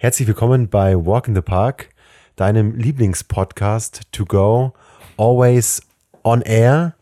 [0.00, 1.88] Herzlich willkommen bei Walk in the Park,
[2.36, 4.72] deinem Lieblingspodcast to go,
[5.16, 5.82] always
[6.22, 6.94] on air.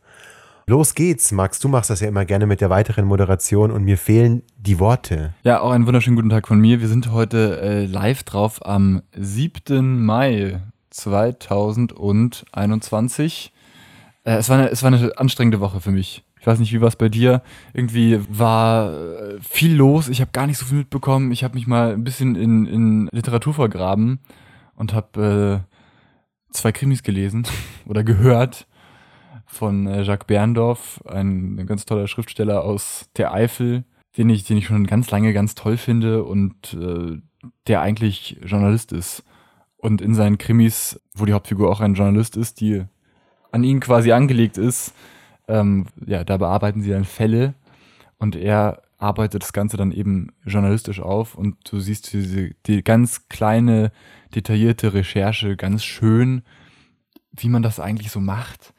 [0.67, 1.59] Los geht's, Max.
[1.59, 5.35] Du machst das ja immer gerne mit der weiteren Moderation und mir fehlen die Worte.
[5.43, 6.81] Ja, auch einen wunderschönen guten Tag von mir.
[6.81, 10.03] Wir sind heute äh, live drauf am 7.
[10.03, 13.53] Mai 2021.
[14.25, 16.25] Äh, es, war eine, es war eine anstrengende Woche für mich.
[16.47, 17.43] Ich weiß nicht, wie war es bei dir?
[17.75, 20.09] Irgendwie war äh, viel los.
[20.09, 21.33] Ich habe gar nicht so viel mitbekommen.
[21.33, 24.21] Ich habe mich mal ein bisschen in, in Literatur vergraben
[24.77, 27.49] und habe äh, zwei Krimis gelesen
[27.87, 28.69] oder gehört
[29.45, 33.83] von äh, Jacques Berndorf, ein, ein, ganz toller Schriftsteller aus der Eifel,
[34.17, 37.21] den ich, den ich schon ganz lange ganz toll finde und äh,
[37.67, 39.25] der eigentlich Journalist ist.
[39.79, 42.85] Und in seinen Krimis, wo die Hauptfigur auch ein Journalist ist, die
[43.51, 44.95] an ihn quasi angelegt ist,
[45.49, 47.55] ähm, ja, da bearbeiten sie dann Fälle
[48.19, 53.29] und er arbeitet das Ganze dann eben journalistisch auf und du siehst diese, die ganz
[53.29, 53.93] kleine,
[54.35, 56.43] detaillierte Recherche ganz schön,
[57.37, 58.73] wie man das eigentlich so macht.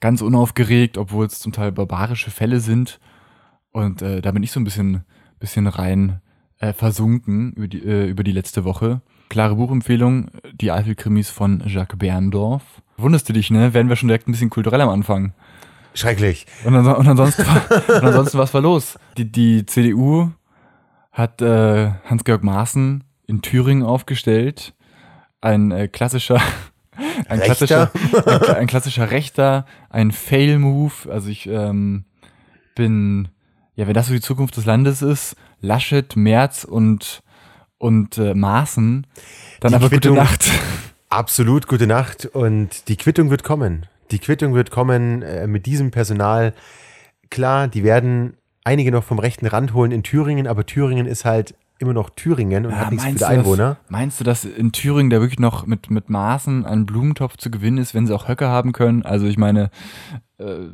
[0.00, 2.98] Ganz unaufgeregt, obwohl es zum Teil barbarische Fälle sind.
[3.70, 5.04] Und äh, da bin ich so ein bisschen,
[5.38, 6.20] bisschen rein
[6.58, 9.00] äh, versunken über die, äh, über die letzte Woche.
[9.28, 12.82] Klare Buchempfehlung, die Eifelkrimis von Jacques Berndorf.
[12.96, 13.74] Wunderst du dich, ne?
[13.74, 15.32] Werden wir schon direkt ein bisschen kulturell am Anfang.
[15.94, 16.46] Schrecklich.
[16.64, 18.98] Und, und, ansonsten, und ansonsten was war los?
[19.16, 20.30] Die, die CDU
[21.12, 24.74] hat äh, Hans-Georg Maaßen in Thüringen aufgestellt.
[25.40, 26.40] Ein äh, klassischer,
[27.28, 27.90] ein klassischer,
[28.26, 31.10] ein, ein, klassischer Rechter, ein Fail-Move.
[31.10, 32.04] Also ich ähm,
[32.74, 33.28] bin,
[33.74, 37.22] ja, wenn das so die Zukunft des Landes ist, Laschet, Merz und
[37.78, 39.08] und äh, Maaßen,
[39.58, 40.50] dann die aber Quittung, gute Nacht.
[41.08, 43.86] Absolut gute Nacht und die Quittung wird kommen.
[44.12, 46.52] Die Quittung wird kommen äh, mit diesem Personal.
[47.30, 51.54] Klar, die werden einige noch vom rechten Rand holen in Thüringen, aber Thüringen ist halt
[51.78, 53.76] immer noch Thüringen und ja, hat nichts viele Einwohner.
[53.82, 57.50] Das, meinst du, dass in Thüringen da wirklich noch mit, mit Maßen ein Blumentopf zu
[57.50, 59.02] gewinnen ist, wenn sie auch Höcke haben können?
[59.02, 59.70] Also ich meine,
[60.38, 60.68] äh,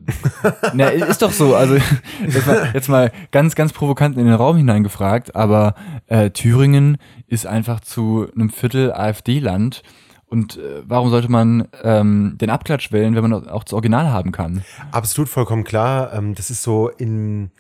[0.75, 1.55] na, ist doch so.
[1.55, 1.77] Also
[2.27, 5.75] jetzt mal, jetzt mal, ganz, ganz provokant in den Raum hineingefragt, aber
[6.09, 9.83] äh, Thüringen ist einfach zu einem Viertel AfD-Land
[10.31, 14.31] und äh, warum sollte man ähm, den Abklatsch wählen, wenn man auch das Original haben
[14.33, 14.63] kann?
[14.91, 16.13] Absolut vollkommen klar.
[16.13, 17.51] Ähm, das ist so in,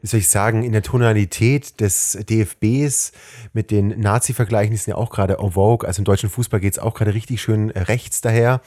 [0.00, 3.12] wie soll ich sagen, in der Tonalität des DFBs
[3.52, 5.86] mit den Nazi-Vergleichen, die sind ja auch gerade en vogue.
[5.86, 8.60] Also im deutschen Fußball geht es auch gerade richtig schön rechts daher.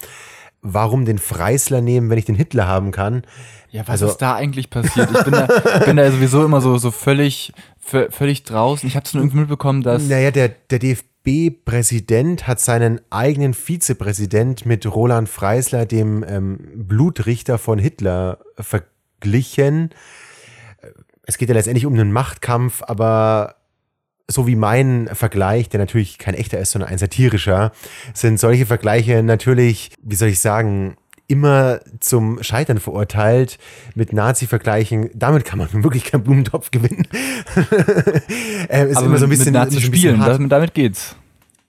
[0.62, 3.22] Warum den Freisler nehmen, wenn ich den Hitler haben kann?
[3.70, 5.10] Ja, was also, ist da eigentlich passiert?
[5.12, 5.46] Ich bin da,
[5.86, 8.88] bin da sowieso immer so, so völlig, völlig draußen.
[8.88, 10.04] Ich habe es nur irgendwie mitbekommen, dass.
[10.08, 17.58] Naja, der, der DFB DFB-Präsident hat seinen eigenen Vizepräsident mit Roland Freisler, dem ähm, Blutrichter
[17.58, 19.90] von Hitler, verglichen.
[21.24, 23.56] Es geht ja letztendlich um einen Machtkampf, aber
[24.28, 27.72] so wie mein Vergleich, der natürlich kein echter ist, sondern ein satirischer,
[28.14, 30.98] sind solche Vergleiche natürlich, wie soll ich sagen,
[31.28, 33.58] immer zum Scheitern verurteilt
[33.96, 35.10] mit Nazi-Vergleichen.
[35.14, 37.08] Damit kann man wirklich keinen Blumentopf gewinnen.
[38.70, 39.46] äh, ist Aber immer so ein bisschen.
[39.46, 41.16] Mit Nazi spielen, damit, damit geht's.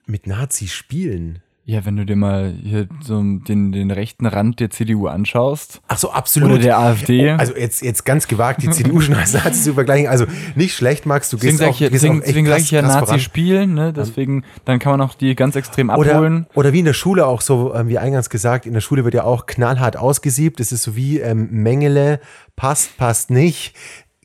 [0.07, 1.43] Mit Nazi spielen?
[1.69, 5.81] Ja, wenn du dir mal hier so den, den rechten Rand der CDU anschaust.
[5.89, 6.51] Ach so, absolut.
[6.51, 7.33] Oder der AfD.
[7.33, 10.07] Oh, also jetzt, jetzt ganz gewagt, die CDU schon als Nazi zu vergleichen.
[10.07, 12.99] Also nicht schlecht, Max, du deswegen gehst auch, ich, deswegen, deswegen sage ich ja Nazi
[13.01, 13.19] voran.
[13.19, 13.93] spielen, ne?
[13.93, 16.47] deswegen, dann kann man auch die ganz extrem abholen.
[16.51, 19.05] Oder, oder wie in der Schule auch so, ähm, wie eingangs gesagt, in der Schule
[19.05, 20.61] wird ja auch knallhart ausgesiebt.
[20.61, 22.21] Das ist so wie ähm, Mengele,
[22.55, 23.75] passt, passt nicht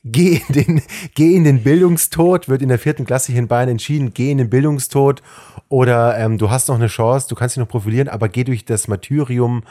[0.04, 0.82] geh in, den,
[1.14, 4.38] geh in den Bildungstod, wird in der vierten Klasse hier in Bayern entschieden, geh in
[4.38, 5.22] den Bildungstod
[5.68, 8.64] oder ähm, du hast noch eine Chance, du kannst dich noch profilieren, aber geh durch
[8.64, 9.62] das Martyrium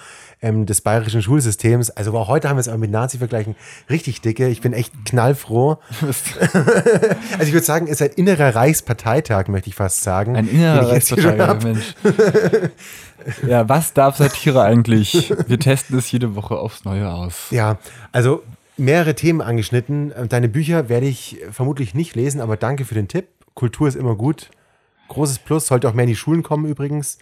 [0.42, 1.92] ähm, des bayerischen Schulsystems.
[1.92, 3.56] Also auch heute haben wir es aber mit Nazi-Vergleichen
[3.90, 4.48] richtig dicke.
[4.48, 5.78] Ich bin echt knallfroh.
[6.02, 10.36] also ich würde sagen, es ist ein innerer Reichsparteitag, möchte ich fast sagen.
[10.36, 11.94] Ein innerer Reichsparteitag, Mensch.
[13.48, 15.32] ja, was darf Satire eigentlich?
[15.48, 17.48] Wir testen es jede Woche aufs Neue aus.
[17.52, 17.78] Ja,
[18.12, 18.42] also
[18.82, 20.14] mehrere Themen angeschnitten.
[20.30, 23.28] Deine Bücher werde ich vermutlich nicht lesen, aber danke für den Tipp.
[23.54, 24.50] Kultur ist immer gut.
[25.08, 27.20] Großes Plus, sollte auch mehr in die Schulen kommen übrigens.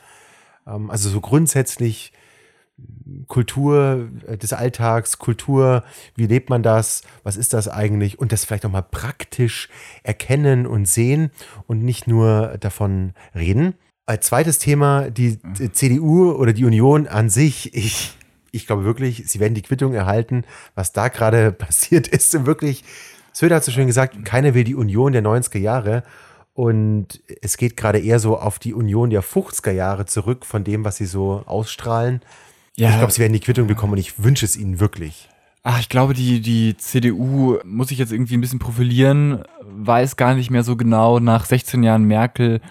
[0.67, 2.13] Ähm, also so grundsätzlich
[3.27, 5.83] Kultur äh, des Alltags, Kultur,
[6.15, 9.69] wie lebt man das, was ist das eigentlich und das vielleicht auch mal praktisch
[10.03, 11.31] erkennen und sehen
[11.67, 13.73] und nicht nur davon reden.
[14.05, 15.39] Als zweites Thema die
[15.71, 17.75] CDU oder die Union an sich.
[17.75, 18.17] Ich
[18.51, 20.43] ich glaube wirklich, sie werden die Quittung erhalten.
[20.75, 22.83] Was da gerade passiert ist, wirklich,
[23.33, 26.03] Söder hat so schön gesagt, keiner will die Union der 90er Jahre.
[26.53, 30.83] Und es geht gerade eher so auf die Union der 50er Jahre zurück, von dem,
[30.83, 32.21] was sie so ausstrahlen.
[32.75, 32.89] Ja.
[32.89, 35.29] Ich glaube, sie werden die Quittung bekommen und ich wünsche es ihnen wirklich.
[35.63, 40.33] Ach, ich glaube, die, die CDU muss sich jetzt irgendwie ein bisschen profilieren, weiß gar
[40.33, 42.61] nicht mehr so genau nach 16 Jahren Merkel,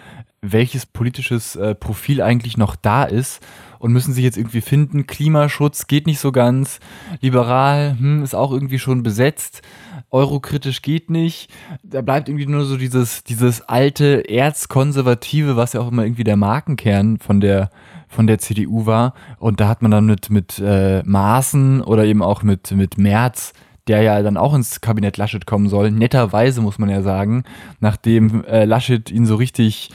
[0.40, 3.40] welches politisches äh, Profil eigentlich noch da ist
[3.78, 5.06] und müssen sich jetzt irgendwie finden.
[5.06, 6.80] Klimaschutz geht nicht so ganz,
[7.20, 9.62] liberal hm, ist auch irgendwie schon besetzt,
[10.10, 11.50] eurokritisch geht nicht.
[11.82, 16.36] Da bleibt irgendwie nur so dieses, dieses alte Erzkonservative, was ja auch immer irgendwie der
[16.36, 17.70] Markenkern von der
[18.10, 19.12] von der CDU war.
[19.38, 23.52] Und da hat man dann mit, mit äh, Maßen oder eben auch mit, mit Merz
[23.88, 25.90] der ja dann auch ins Kabinett Laschet kommen soll.
[25.90, 27.44] Netterweise muss man ja sagen,
[27.81, 29.90] nachdem äh, Laschet ihn so richtig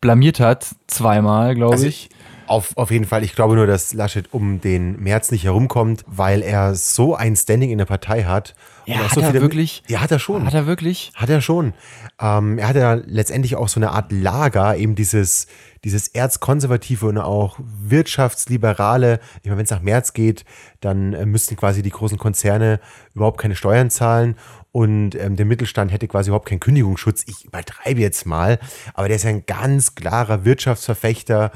[0.00, 2.10] blamiert hat, zweimal, glaube also ich.
[2.46, 3.24] Auf, auf jeden Fall.
[3.24, 7.70] Ich glaube nur, dass Laschet um den März nicht herumkommt, weil er so ein Standing
[7.70, 8.54] in der Partei hat.
[8.84, 9.82] Ja, hat so er wirklich?
[9.88, 10.46] Ja, hat er schon.
[10.46, 11.12] Hat er wirklich?
[11.14, 11.74] Hat er schon.
[12.20, 15.48] Ähm, er hat ja letztendlich auch so eine Art Lager, eben dieses,
[15.82, 19.18] dieses erzkonservative und auch wirtschaftsliberale.
[19.42, 20.44] Ich meine, wenn es nach März geht,
[20.80, 22.80] dann äh, müssten quasi die großen Konzerne
[23.14, 24.36] überhaupt keine Steuern zahlen
[24.76, 27.24] und ähm, der Mittelstand hätte quasi überhaupt keinen Kündigungsschutz.
[27.26, 28.58] Ich übertreibe jetzt mal,
[28.92, 31.50] aber der ist ja ein ganz klarer Wirtschaftsverfechter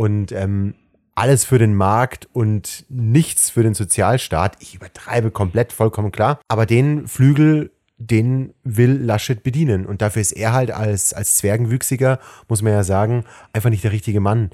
[0.00, 0.72] und ähm,
[1.14, 4.56] alles für den Markt und nichts für den Sozialstaat.
[4.60, 6.40] Ich übertreibe komplett, vollkommen klar.
[6.48, 9.84] Aber den Flügel, den will Laschet bedienen.
[9.84, 12.18] Und dafür ist er halt als, als Zwergenwüchsiger,
[12.48, 14.48] muss man ja sagen, einfach nicht der richtige Mann.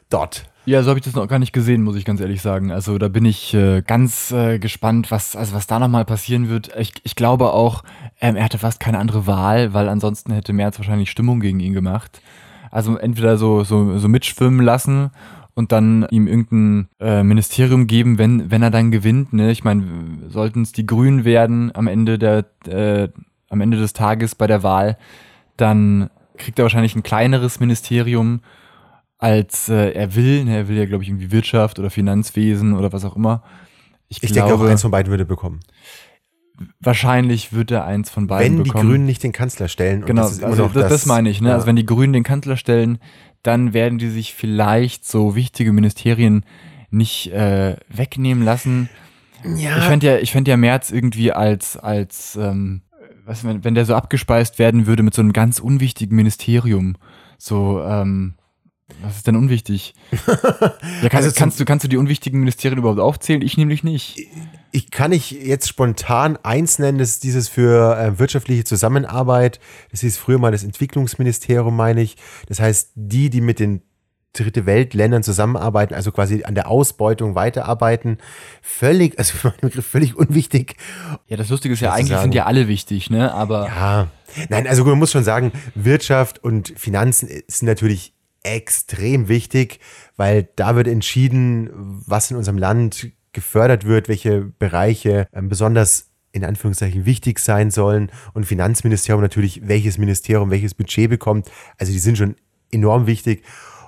[0.10, 0.50] Dort.
[0.66, 2.72] Ja, so habe ich das noch gar nicht gesehen, muss ich ganz ehrlich sagen.
[2.72, 6.76] Also da bin ich äh, ganz äh, gespannt, was, also was da nochmal passieren wird.
[6.80, 7.84] Ich, ich glaube auch,
[8.22, 11.74] ähm, er hatte fast keine andere Wahl, weil ansonsten hätte Merz wahrscheinlich Stimmung gegen ihn
[11.74, 12.24] gemacht.
[12.72, 15.12] Also entweder so, so, so mitschwimmen lassen
[15.54, 19.34] und dann ihm irgendein äh, Ministerium geben, wenn, wenn er dann gewinnt.
[19.34, 19.52] Ne?
[19.52, 19.84] Ich meine,
[20.30, 23.10] sollten es die Grünen werden am Ende der, äh,
[23.50, 24.98] am Ende des Tages bei der Wahl,
[25.58, 28.42] dann kriegt er wahrscheinlich ein kleineres Ministerium
[29.18, 30.48] als äh, er will.
[30.48, 33.44] Er will ja, glaube ich, irgendwie Wirtschaft oder Finanzwesen oder was auch immer.
[34.08, 35.60] Ich, ich glaube, denke auch, eins von beiden würde bekommen.
[36.80, 38.84] Wahrscheinlich wird er eins von beiden wenn bekommen.
[38.84, 40.06] Wenn die Grünen nicht den Kanzler stellen.
[40.06, 41.42] Genau, das, also das, das, meine ich.
[41.42, 41.50] Ne?
[41.50, 41.56] Ja.
[41.56, 43.00] Also wenn die Grünen den Kanzler stellen,
[43.44, 46.46] dann werden die sich vielleicht so wichtige Ministerien
[46.92, 48.90] nicht äh, wegnehmen lassen.
[49.56, 49.78] Ja.
[49.78, 52.82] Ich fände ja, ich fände ja Merz irgendwie als, als ähm,
[53.26, 56.98] was, wenn, wenn der so abgespeist werden würde mit so einem ganz unwichtigen Ministerium.
[57.38, 58.34] So, ähm,
[59.02, 59.94] was ist denn unwichtig?
[61.02, 63.42] ja, kann, also kannst, du, kannst du die unwichtigen Ministerien überhaupt aufzählen?
[63.42, 64.28] Ich nämlich nicht.
[64.72, 69.60] Ich kann nicht jetzt spontan eins nennen, das ist dieses für äh, wirtschaftliche Zusammenarbeit.
[69.92, 72.18] Das hieß früher mal das Entwicklungsministerium, meine ich.
[72.48, 73.82] Das heißt, die, die mit den
[74.34, 78.20] dritte Weltländern zusammenarbeiten, also quasi an der Ausbeutung weiterarbeiten,
[78.62, 80.76] völlig, also für meinen Begriff völlig unwichtig.
[81.28, 82.24] Ja, das Lustige ist ja, eigentlich sagen.
[82.24, 83.34] sind ja alle wichtig, ne?
[83.34, 83.68] Aber.
[83.68, 84.08] Ja.
[84.50, 88.14] Nein, also man muss schon sagen, Wirtschaft und Finanzen sind natürlich
[88.44, 89.80] extrem wichtig,
[90.18, 91.70] weil da wird entschieden,
[92.06, 98.12] was in unserem Land gefördert wird, welche Bereiche ähm, besonders in Anführungszeichen wichtig sein sollen
[98.34, 101.50] und Finanzministerium natürlich, welches Ministerium welches Budget bekommt.
[101.78, 102.36] Also die sind schon
[102.72, 103.44] enorm wichtig.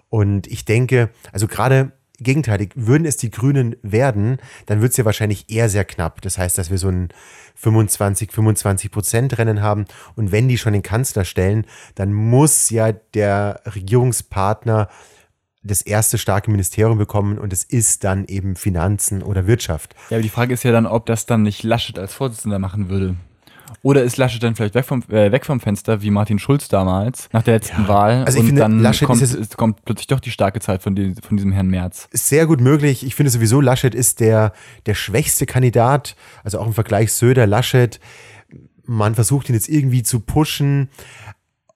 [0.09, 5.05] Und ich denke, also gerade gegenteilig, würden es die Grünen werden, dann wird es ja
[5.05, 6.21] wahrscheinlich eher sehr knapp.
[6.21, 7.09] Das heißt, dass wir so ein
[7.55, 9.85] 25, 25 Prozent Rennen haben.
[10.15, 11.65] Und wenn die schon den Kanzler stellen,
[11.95, 14.89] dann muss ja der Regierungspartner
[15.63, 19.95] das erste starke Ministerium bekommen und es ist dann eben Finanzen oder Wirtschaft.
[20.09, 22.89] Ja, aber die Frage ist ja dann, ob das dann nicht Laschet als Vorsitzender machen
[22.89, 23.15] würde.
[23.83, 27.29] Oder ist Laschet dann vielleicht weg vom, äh, weg vom Fenster, wie Martin Schulz damals,
[27.31, 27.87] nach der letzten ja.
[27.87, 28.23] Wahl?
[28.25, 30.95] Also ich und finde, dann Laschet kommt, ist kommt plötzlich doch die starke Zeit von,
[30.95, 32.09] die, von diesem Herrn Merz.
[32.11, 33.05] Sehr gut möglich.
[33.05, 34.53] Ich finde sowieso, Laschet ist der,
[34.85, 37.99] der schwächste Kandidat, also auch im Vergleich Söder-Laschet.
[38.85, 40.89] Man versucht ihn jetzt irgendwie zu pushen.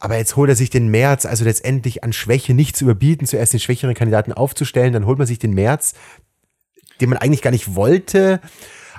[0.05, 3.53] Aber jetzt holt er sich den März, also letztendlich an Schwäche nicht zu überbieten, zuerst
[3.53, 5.95] den schwächeren Kandidaten aufzustellen, dann holt man sich den März,
[7.01, 8.39] den man eigentlich gar nicht wollte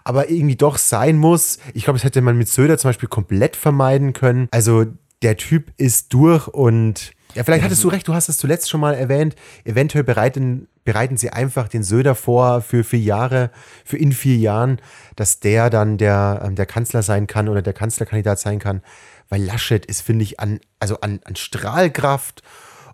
[0.03, 1.59] aber irgendwie doch sein muss.
[1.75, 4.47] Ich glaube, das hätte man mit Söder zum Beispiel komplett vermeiden können.
[4.53, 4.87] Also
[5.23, 8.81] der Typ ist durch und ja, vielleicht hattest du recht, du hast es zuletzt schon
[8.81, 9.35] mal erwähnt.
[9.65, 13.51] Eventuell bereiten, bereiten sie einfach den Söder vor für vier Jahre,
[13.85, 14.81] für in vier Jahren,
[15.17, 18.83] dass der dann der, ähm, der Kanzler sein kann oder der Kanzlerkandidat sein kann.
[19.29, 22.43] Weil Laschet ist, finde ich, an, also an, an Strahlkraft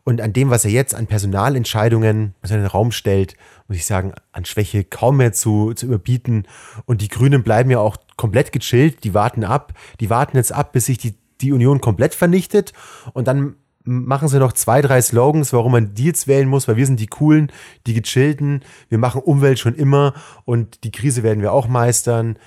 [0.04, 3.36] und an dem, was er jetzt an Personalentscheidungen in den Raum stellt,
[3.68, 6.46] muss ich sagen, an Schwäche kaum mehr zu, zu überbieten.
[6.86, 9.74] Und die Grünen bleiben ja auch komplett gechillt, die warten ab.
[10.00, 12.72] Die warten jetzt ab, bis sich die, die Union komplett vernichtet.
[13.12, 16.76] Und dann machen sie noch zwei, drei Slogans, warum man die jetzt wählen muss, weil
[16.76, 17.50] wir sind die coolen,
[17.86, 22.38] die gechillten, wir machen Umwelt schon immer und die Krise werden wir auch meistern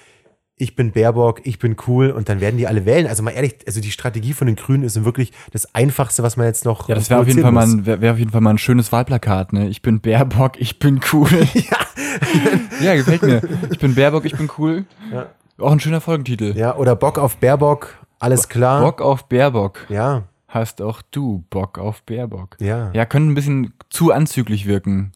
[0.58, 3.08] ich bin Baerbock, ich bin cool und dann werden die alle wählen.
[3.08, 6.46] Also mal ehrlich, also die Strategie von den Grünen ist wirklich das Einfachste, was man
[6.46, 6.88] jetzt noch.
[6.88, 8.58] Ja, das wäre auf jeden Fall mal ein, wär, wär auf jeden Fall mal ein
[8.58, 9.68] schönes Wahlplakat, ne?
[9.68, 11.30] Ich bin Baerbock, ich bin cool.
[11.54, 11.78] ja.
[12.82, 13.42] ja, gefällt mir.
[13.70, 14.86] Ich bin Baerbock, ich bin cool.
[15.12, 15.28] Ja.
[15.58, 16.58] Auch ein schöner Folgentitel.
[16.58, 18.82] Ja, oder Bock auf Baerbock, alles klar.
[18.82, 19.86] Bock auf Baerbock.
[19.90, 20.24] Ja.
[20.48, 22.56] hast auch du Bock auf Baerbock.
[22.60, 22.92] Ja.
[22.94, 25.12] Ja, können ein bisschen zu anzüglich wirken.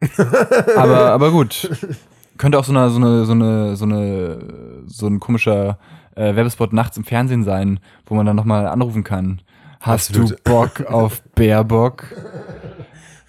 [0.76, 1.70] aber, aber gut.
[2.38, 4.38] Könnte auch so eine, so eine, so eine, so eine,
[4.86, 5.78] so ein komischer
[6.16, 9.40] äh, Werbespot nachts im Fernsehen sein, wo man dann nochmal anrufen kann.
[9.80, 10.30] Hast Absolut.
[10.30, 12.04] du Bock auf Baerbock?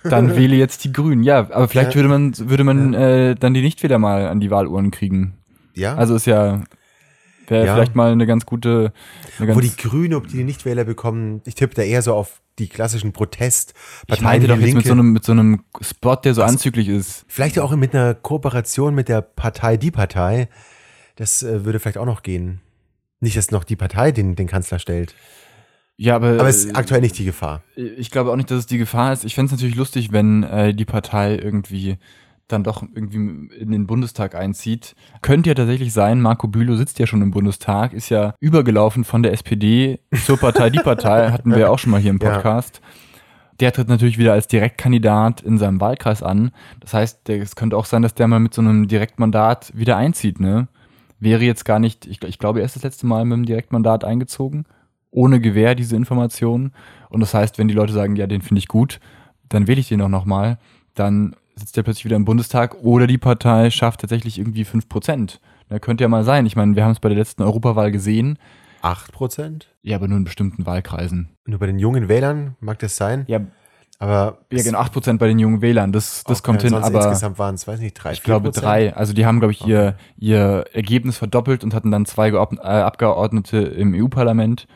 [0.03, 1.23] Dann wähle jetzt die Grünen.
[1.23, 1.95] Ja, aber vielleicht Ja.
[1.95, 5.33] würde man, würde man äh, dann die Nichtwähler mal an die Wahluhren kriegen.
[5.73, 5.95] Ja.
[5.95, 6.63] Also ist ja,
[7.47, 7.73] wäre Ja.
[7.75, 8.93] vielleicht mal eine ganz gute,
[9.37, 12.41] eine ganz, Wo die Grünen, ob die Nichtwähler bekommen, ich tippe da eher so auf
[12.59, 14.17] die klassischen Protestparteien.
[14.17, 17.25] ich meinte doch jetzt mit so einem, mit so einem Spot, der so anzüglich ist.
[17.27, 20.49] Vielleicht auch mit einer Kooperation mit der Partei Die Partei.
[21.15, 22.61] Das äh, würde vielleicht auch noch gehen.
[23.19, 25.15] Nicht, dass noch die Partei den, den Kanzler stellt.
[25.97, 27.63] Ja, aber, Aber es ist aktuell nicht die Gefahr.
[27.75, 29.23] ich glaube auch nicht, dass es die Gefahr ist.
[29.23, 31.97] Ich fände es natürlich lustig, wenn äh, die Partei irgendwie
[32.47, 33.17] dann doch irgendwie
[33.57, 34.95] in den Bundestag einzieht.
[35.21, 39.23] Könnte ja tatsächlich sein, Marco Bülow sitzt ja schon im Bundestag, ist ja übergelaufen von
[39.23, 42.35] der SPD zur Partei Die Partei, hatten wir ja auch schon mal hier im Ja.
[42.35, 42.81] Podcast.
[43.59, 46.51] Der tritt natürlich wieder als Direktkandidat in seinem Wahlkreis an.
[46.81, 50.39] Das heißt, es könnte auch sein, dass der mal mit so einem Direktmandat wieder einzieht,
[50.39, 50.67] ne?
[51.19, 54.03] Wäre jetzt gar nicht, ich, ich glaube, er ist das letzte Mal mit einem Direktmandat
[54.03, 54.65] eingezogen,
[55.09, 56.73] ohne Gewähr diese Informationen.
[57.09, 58.99] Und das heißt, wenn die Leute sagen, ja, den finde ich gut,
[59.47, 60.57] dann wähle ich den auch nochmal,
[60.93, 65.39] dann sitzt der plötzlich wieder im Bundestag oder die Partei schafft tatsächlich irgendwie 5%.
[65.69, 66.45] Da könnte ja mal sein.
[66.45, 68.37] Ich meine, wir haben es bei der letzten Europawahl gesehen.
[68.81, 69.69] 8 Prozent?
[69.81, 71.29] Ja, aber nur in bestimmten Wahlkreisen.
[71.45, 73.23] Nur bei den jungen Wählern mag das sein.
[73.27, 73.39] Ja,
[73.97, 75.91] Aber ja genau, 8% bei den jungen Wählern.
[75.91, 78.59] Das, das okay, kommt hin, aber insgesamt waren es, weiß nicht, drei, ich glaube 4%?
[78.59, 78.95] drei.
[78.95, 82.67] Also die haben, glaube ich, ihr, ihr Ergebnis verdoppelt und hatten dann zwei Geordn- äh,
[82.67, 84.67] Abgeordnete im EU-Parlament.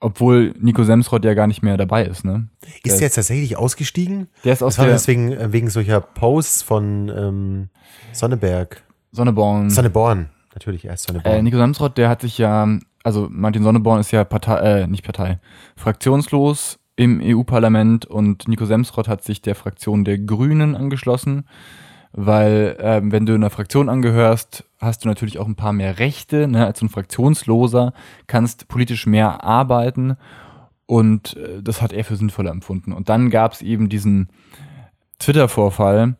[0.00, 2.48] Obwohl Nico Semsrott ja gar nicht mehr dabei ist, ne?
[2.84, 4.28] Ist der jetzt tatsächlich ausgestiegen?
[4.44, 7.68] Der ist aus Das war der deswegen äh, wegen solcher Posts von ähm,
[8.12, 8.82] Sonneberg.
[9.12, 9.70] Sonneborn.
[9.70, 10.28] Sonneborn.
[10.54, 11.34] Natürlich erst Sonneborn.
[11.34, 12.68] Äh, Nico Samsrott, der hat sich ja,
[13.02, 15.38] also Martin Sonneborn ist ja Partei, äh, nicht Partei,
[15.76, 21.46] fraktionslos im EU-Parlament und Nico Semsrott hat sich der Fraktion der Grünen angeschlossen,
[22.16, 26.48] weil ähm, wenn du einer Fraktion angehörst, hast du natürlich auch ein paar mehr Rechte,
[26.48, 27.92] ne, als ein Fraktionsloser,
[28.26, 30.16] kannst politisch mehr arbeiten
[30.86, 32.92] und äh, das hat er für sinnvoller empfunden.
[32.92, 34.30] Und dann gab es eben diesen
[35.18, 36.16] Twitter-Vorfall,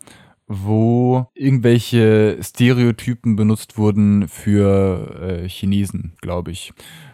[0.46, 6.72] wo irgendwelche Stereotypen benutzt wurden für äh, Chinesen, glaube ich.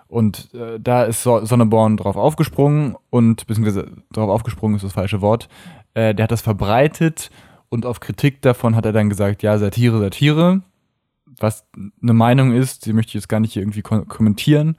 [0.08, 5.22] Und äh, da ist so Sonneborn drauf aufgesprungen und, beziehungsweise drauf aufgesprungen ist das falsche
[5.22, 5.48] Wort,
[5.94, 7.30] äh, der hat das verbreitet
[7.72, 10.60] und auf Kritik davon hat er dann gesagt, ja, Satire, Satire,
[11.24, 11.66] was
[12.02, 14.76] eine Meinung ist, die möchte ich jetzt gar nicht irgendwie ko kommentieren.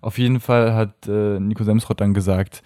[0.00, 2.62] Auf jeden Fall hat äh, Nico Semsrott dann gesagt,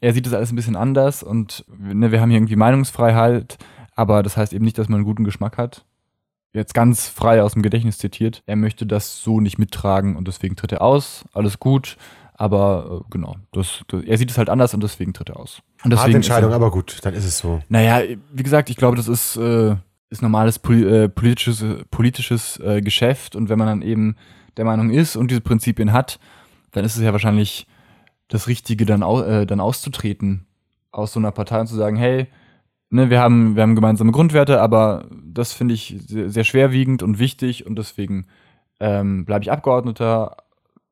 [0.00, 3.58] er sieht das alles ein bisschen anders und ne, wir haben hier irgendwie Meinungsfreiheit,
[3.96, 5.84] aber das heißt eben nicht, dass man einen guten Geschmack hat.
[6.52, 8.44] Jetzt ganz frei aus dem Gedächtnis zitiert.
[8.46, 11.24] Er möchte das so nicht mittragen und deswegen tritt er aus.
[11.32, 11.96] Alles gut,
[12.40, 15.60] aber äh, genau, das, das, er sieht es halt anders und deswegen tritt er aus.
[15.84, 17.60] Und Harte deswegen Entscheidung, ist er, aber gut, dann ist es so.
[17.68, 18.00] naja,
[18.32, 19.76] wie gesagt, ich glaube, das ist, äh,
[20.08, 24.16] ist normales poli äh, politisches, politisches äh, Geschäft und wenn man dann eben
[24.56, 26.18] der Meinung ist und diese Prinzipien hat,
[26.70, 27.66] dann ist es ja wahrscheinlich
[28.28, 30.46] das Richtige, dann, au äh, dann auszutreten
[30.92, 32.28] aus so einer Partei und zu sagen, hey,
[32.88, 37.18] ne, wir haben, wir haben gemeinsame Grundwerte, aber das finde ich sehr, sehr schwerwiegend und
[37.18, 38.28] wichtig und deswegen
[38.80, 40.38] ähm, bleibe ich Abgeordneter,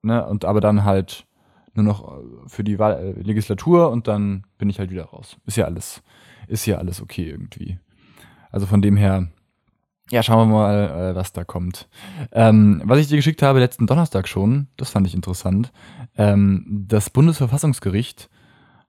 [0.02, 1.24] ne, und aber dann halt
[1.74, 5.36] nur noch äh, für die Wahl, äh, Legislatur und dann bin ich halt wieder raus.
[5.46, 6.02] Ist ja alles,
[6.46, 7.78] ist ja alles okay irgendwie.
[8.50, 9.28] Also von dem her,
[10.10, 11.88] ja, schauen wir mal, äh, was da kommt.
[12.32, 15.72] Ähm, was ich dir geschickt habe letzten Donnerstag schon, das fand ich interessant.
[16.16, 18.30] Ähm, das Bundesverfassungsgericht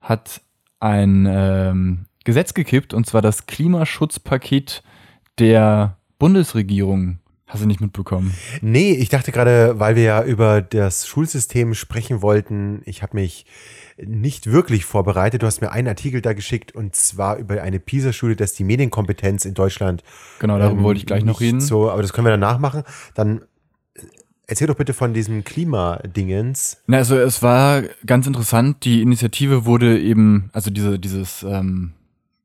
[0.00, 0.40] hat
[0.80, 4.82] ein ähm, Gesetz gekippt, und zwar das Klimaschutzpaket
[5.38, 7.18] der Bundesregierung.
[7.50, 8.32] Hast du nicht mitbekommen?
[8.62, 13.44] Nee, ich dachte gerade, weil wir ja über das Schulsystem sprechen wollten, ich habe mich
[13.98, 15.42] nicht wirklich vorbereitet.
[15.42, 19.44] Du hast mir einen Artikel da geschickt und zwar über eine PISA-Studie, dass die Medienkompetenz
[19.44, 20.04] in Deutschland.
[20.38, 21.60] Genau, darüber ähm, wollte ich gleich noch reden.
[21.60, 22.84] So, aber das können wir danach machen.
[23.14, 23.40] Dann
[23.94, 24.02] äh,
[24.46, 26.80] erzähl doch bitte von diesem Klimadingens.
[26.86, 31.94] Na, also es war ganz interessant, die Initiative wurde eben, also diese, dieses, ähm,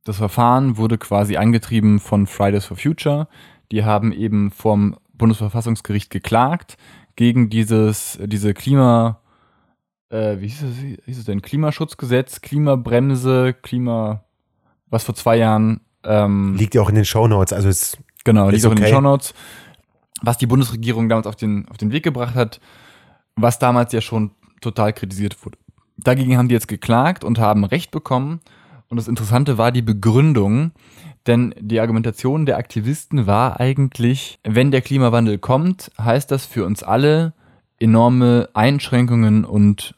[0.03, 3.27] das Verfahren wurde quasi angetrieben von Fridays for Future.
[3.71, 6.77] Die haben eben vom Bundesverfassungsgericht geklagt
[7.15, 9.21] gegen dieses, diese Klima,
[10.09, 11.41] äh, wie hieß es, hieß es denn?
[11.41, 14.23] Klimaschutzgesetz, Klimabremse, Klima,
[14.89, 17.51] was vor zwei Jahren, ähm, Liegt ja auch in den Shownotes.
[17.51, 18.87] Also es, Genau, Ist liegt auch in den.
[18.87, 19.33] Shownotes.
[20.21, 22.59] Was die Bundesregierung damals auf den, auf den Weg gebracht hat,
[23.35, 24.31] was damals ja schon
[24.61, 25.57] total kritisiert wurde.
[25.97, 28.41] Dagegen haben die jetzt geklagt und haben Recht bekommen.
[28.87, 30.71] Und das Interessante war die Begründung,
[31.27, 36.83] denn die Argumentation der Aktivisten war eigentlich, wenn der Klimawandel kommt, heißt das für uns
[36.83, 37.33] alle
[37.79, 39.95] enorme Einschränkungen und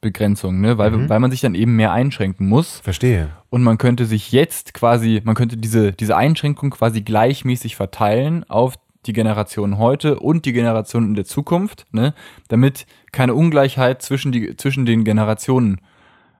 [0.00, 0.78] Begrenzung, ne?
[0.78, 1.08] weil, Mhm.
[1.08, 2.80] weil man sich dann eben mehr einschränken muss.
[2.80, 3.30] Verstehe.
[3.50, 8.74] Und man könnte sich jetzt quasi, man könnte diese, diese Einschränkung quasi gleichmäßig verteilen auf
[9.06, 12.14] die Generation heute und die Generation in der Zukunft, ne?
[12.48, 15.80] damit keine Ungleichheit zwischen, die, zwischen den Generationen,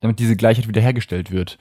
[0.00, 1.58] damit diese Gleichheit wiederhergestellt wird.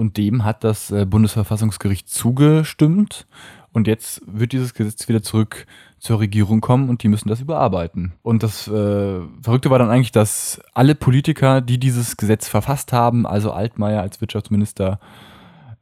[0.00, 3.26] Und dem hat das äh, Bundesverfassungsgericht zugestimmt.
[3.70, 5.66] Und jetzt wird dieses Gesetz wieder zurück
[5.98, 8.14] zur Regierung kommen und die müssen das überarbeiten.
[8.22, 13.26] Und das äh, Verrückte war dann eigentlich, dass alle Politiker, die dieses Gesetz verfasst haben,
[13.26, 15.00] also Altmaier als Wirtschaftsminister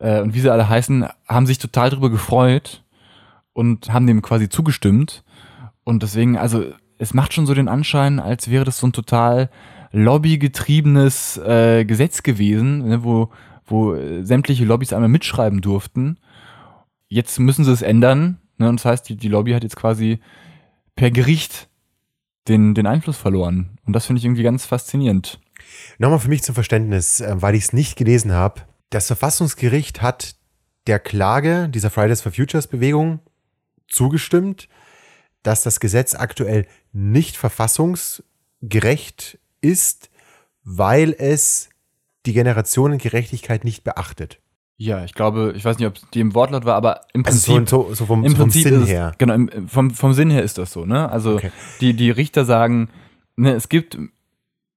[0.01, 2.83] äh, und wie sie alle heißen, haben sich total darüber gefreut
[3.53, 5.23] und haben dem quasi zugestimmt.
[5.85, 6.65] Und deswegen, also
[6.99, 9.49] es macht schon so den Anschein, als wäre das so ein total
[9.93, 13.31] lobbygetriebenes äh, Gesetz gewesen, ne, wo,
[13.69, 16.19] wo äh, sämtliche Lobbys einmal mitschreiben durften.
[17.09, 18.39] Jetzt müssen sie es ändern.
[18.59, 20.21] Ne, und das heißt, die, die Lobby hat jetzt quasi
[20.97, 21.69] per Gericht
[22.49, 23.79] den, den Einfluss verloren.
[23.87, 25.41] Und das finde ich irgendwie ganz faszinierend.
[25.99, 28.63] Nochmal für mich zum Verständnis, äh, weil ich es nicht gelesen habe.
[28.91, 30.35] Das Verfassungsgericht hat
[30.87, 33.21] der Klage dieser Fridays for Futures Bewegung
[33.89, 34.69] zugestimmt,
[35.43, 40.11] dass das Gesetz aktuell nicht verfassungsgerecht ist,
[40.65, 41.69] weil es
[42.27, 44.41] die Generationengerechtigkeit nicht beachtet.
[44.81, 47.69] Ja, ich glaube, ich weiß nicht, ob es dem Wortlaut war, aber im Also Prinzip.
[47.69, 49.13] so, so, so vom, Im so vom Prinzip Sinn ist her.
[49.19, 51.11] Genau, im, vom, vom Sinn her ist das so, ne?
[51.11, 51.51] Also Okay.
[51.81, 52.89] die, die Richter sagen,
[53.37, 53.99] ne, es gibt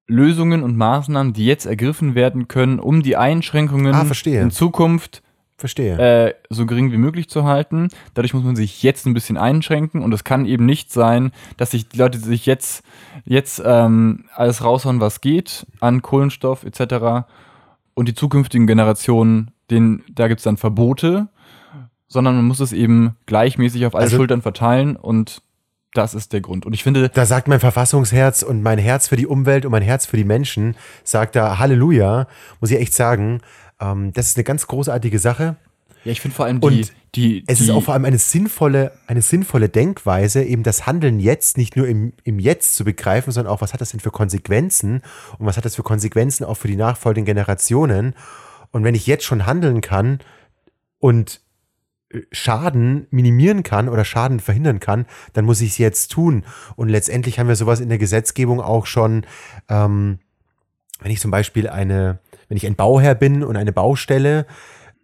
[0.07, 5.21] Lösungen und Maßnahmen, die jetzt ergriffen werden können, um die Einschränkungen Ah, in Zukunft
[5.61, 5.97] Verstehe.
[6.27, 7.87] äh, so gering wie möglich zu halten.
[8.13, 11.71] Dadurch muss man sich jetzt ein bisschen einschränken und es kann eben nicht sein, dass
[11.71, 12.83] sich die Leute sich jetzt,
[13.23, 17.25] jetzt ähm, alles raushauen, was geht an Kohlenstoff etc.
[17.93, 21.27] und die zukünftigen Generationen, denen, da gibt es dann Verbote,
[22.07, 25.41] sondern man muss es eben gleichmäßig auf alle Also- Schultern verteilen und
[25.93, 26.65] das ist der Grund.
[26.65, 29.81] Und ich finde, Da sagt mein Verfassungsherz und mein Herz für die Umwelt und mein
[29.81, 32.27] Herz für die Menschen, sagt da Halleluja,
[32.61, 33.41] muss ich echt sagen.
[33.81, 35.57] Ähm, das ist eine ganz großartige Sache.
[36.05, 38.19] ja, ich finde vor allem die, Und die, Es die ist auch vor allem eine
[38.19, 43.31] sinnvolle, eine sinnvolle Denkweise, eben das Handeln jetzt nicht nur im, im Jetzt zu begreifen,
[43.31, 45.01] sondern auch, was hat das denn für Konsequenzen
[45.37, 48.13] und was hat das für Konsequenzen auch für die nachfolgenden Generationen.
[48.71, 50.19] Und wenn ich jetzt schon handeln kann
[50.99, 51.41] und
[52.09, 56.45] äh, Schaden minimieren kann oder Schaden verhindern kann, dann muss ich es jetzt tun.
[56.75, 59.25] Und letztendlich haben wir sowas in der Gesetzgebung auch schon,
[59.67, 60.19] ähm,
[61.01, 62.19] wenn ich zum Beispiel eine,
[62.51, 64.45] wenn ich ein Bauherr bin und eine Baustelle,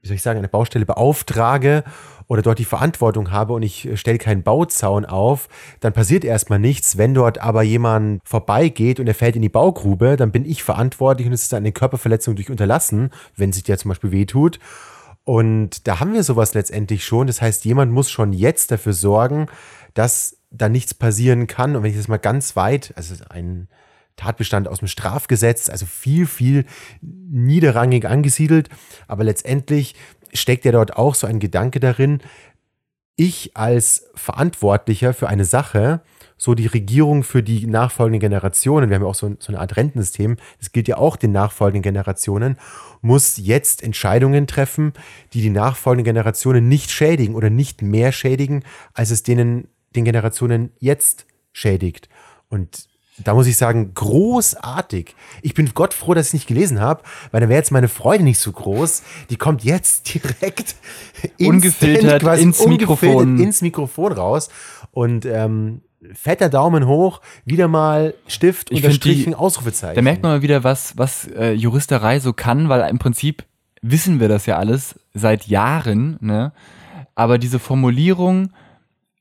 [0.02, 1.86] wie soll ich sagen, eine Baustelle beauftrage
[2.28, 5.48] oder dort die Verantwortung habe und ich äh, stelle keinen Bauzaun auf,
[5.80, 6.98] dann passiert erstmal nichts.
[6.98, 11.26] Wenn dort aber jemand vorbeigeht und er fällt in die Baugrube, dann bin ich verantwortlich
[11.26, 14.60] und es ist eine Körperverletzung durch Unterlassen, wenn sich der zum Beispiel wehtut.
[15.24, 17.28] Und da haben wir sowas letztendlich schon.
[17.28, 19.46] Das heißt, jemand muss schon jetzt dafür sorgen,
[19.94, 21.78] dass da nichts passieren kann.
[21.78, 23.70] Und wenn ich das mal ganz weit, also ein
[24.18, 26.66] Tatbestand aus dem Strafgesetz, also viel, viel
[27.02, 28.70] niederrangig angesiedelt,
[29.08, 29.96] aber letztendlich
[30.34, 32.20] steckt ja dort auch so ein Gedanke darin,
[33.16, 36.02] ich als Verantwortlicher für eine Sache,
[36.38, 39.76] so die Regierung für die nachfolgenden Generationen, wir haben ja auch so, so eine Art
[39.76, 42.58] Rentensystem, das gilt ja auch den nachfolgenden Generationen,
[43.02, 44.94] muss jetzt Entscheidungen treffen,
[45.34, 50.72] die die nachfolgenden Generationen nicht schädigen oder nicht mehr schädigen, als es denen, den Generationen
[50.80, 52.08] jetzt schädigt.
[52.50, 52.88] Und
[53.24, 55.16] da muss ich sagen, großartig.
[55.42, 57.02] Ich bin Gott froh, dass ich es nicht gelesen habe,
[57.32, 59.02] weil dann wäre jetzt meine Freude nicht so groß.
[59.30, 60.76] Die kommt jetzt direkt
[61.40, 63.40] Ungefiltert instant ins Mikrofon.
[63.40, 64.50] ins Mikrofon raus.
[64.92, 65.82] Und ähm,
[66.14, 69.96] fetter Daumen hoch, wieder mal Stift, Ich unterstrichen, die- Ausrufezeichen.
[69.96, 73.44] Da merkt man mal wieder, was, was äh, Juristerei so kann, weil im Prinzip
[73.82, 76.52] wissen wir das ja alles seit Jahren, ne?
[77.16, 78.52] Aber diese Formulierung,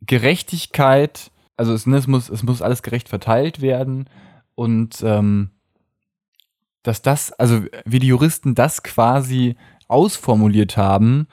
[0.06, 4.08] Gerechtigkeit, also es, ne, es, muss, es muss alles gerecht verteilt werden
[4.54, 5.50] und ähm,
[6.82, 9.56] dass das, also wie die Juristen das quasi
[9.88, 11.26] ausformuliert haben,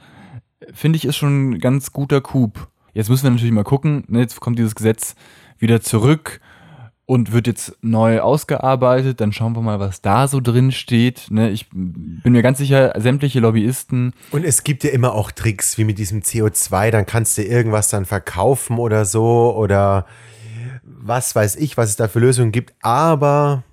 [0.74, 2.68] finde ich, ist schon ein ganz guter Coup.
[2.94, 5.16] Jetzt müssen wir natürlich mal gucken, ne, jetzt kommt dieses Gesetz
[5.58, 6.40] wieder zurück
[7.06, 9.20] und wird jetzt neu ausgearbeitet.
[9.20, 11.28] Dann schauen wir mal, was da so drin steht.
[11.30, 15.78] Ne, ich bin mir ganz sicher, sämtliche Lobbyisten, Und es gibt ja immer auch Tricks,
[15.78, 20.06] wie mit diesem CO2, dann kannst du irgendwas dann verkaufen oder so oder
[20.84, 22.74] was weiß ich, was es da für Lösungen gibt.
[22.82, 23.64] Aber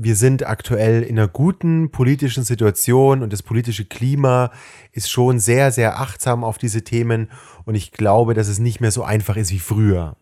[0.00, 4.52] wir sind aktuell in einer guten politischen Situation und das politische Klima
[4.92, 7.28] ist schon sehr, sehr achtsam auf diese Themen
[7.64, 10.16] und ich glaube, dass es nicht mehr so einfach ist wie früher.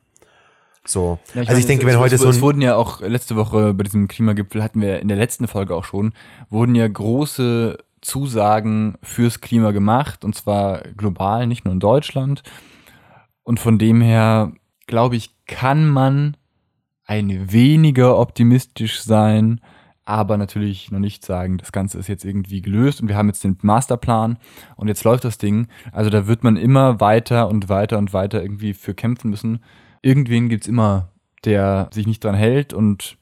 [0.87, 1.19] So.
[1.35, 3.01] Ja, also ich meine, denke, es, wenn es, heute es, so es wurden ja auch
[3.01, 6.13] letzte Woche bei diesem Klimagipfel hatten wir in der letzten Folge auch schon,
[6.51, 12.43] wurden ja große Zusagen fürs Klima gemacht und zwar global, nicht nur in Deutschland.
[13.43, 14.53] Und von dem her,
[14.87, 16.37] glaube ich, kann man
[17.05, 19.61] ein weniger optimistisch sein
[20.07, 23.43] aber natürlich noch nicht sagen, das Ganze ist jetzt irgendwie gelöst und wir haben jetzt
[23.43, 24.39] den Masterplan
[24.77, 25.67] und jetzt läuft das Ding.
[25.91, 29.59] Also da wird man immer weiter und weiter und weiter irgendwie für kämpfen müssen.
[30.07, 31.09] Irgendwen gibt's immer,
[31.45, 33.19] der sich nicht dran hält und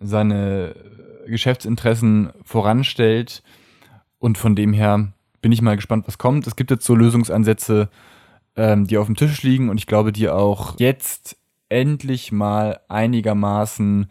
[0.00, 0.74] seine
[1.26, 3.42] Geschäftsinteressen voranstellt.
[4.18, 6.46] Und von dem her bin ich mal gespannt, was kommt.
[6.46, 7.88] Es gibt jetzt so Lösungsansätze,
[8.54, 11.38] ähm, die auf dem Tisch liegen und ich glaube, die auch jetzt
[11.70, 14.10] endlich mal einigermaßen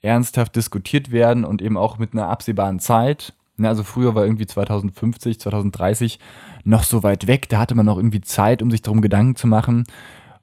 [0.00, 3.34] ernsthaft diskutiert werden und eben auch mit einer absehbaren Zeit.
[3.56, 6.20] Ne, also früher war irgendwie 2050, 2030
[6.62, 9.48] noch so weit weg, da hatte man noch irgendwie Zeit, um sich darum Gedanken zu
[9.48, 9.86] machen.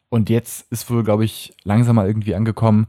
[0.09, 2.87] Und jetzt ist wohl, glaube ich, langsam mal irgendwie angekommen,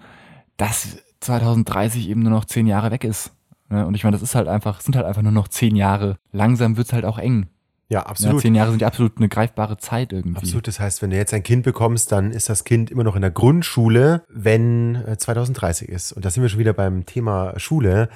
[0.57, 3.33] dass 2030 eben nur noch zehn Jahre weg ist.
[3.69, 6.19] Ne, und ich meine, das ist halt einfach, sind halt einfach nur noch zehn Jahre.
[6.33, 7.49] Langsam wird es halt auch eng.
[7.89, 8.37] Ja, absolut.
[8.37, 10.39] Ja, zehn Jahre sind ja absolut eine greifbare Zeit irgendwie.
[10.39, 10.67] Absolut.
[10.67, 13.23] Das heißt, wenn du jetzt ein Kind bekommst, dann ist das Kind immer noch in
[13.23, 16.13] der Grundschule, wenn 2030 äh, ist.
[16.13, 18.09] Und da sind wir schon wieder beim Thema Schule.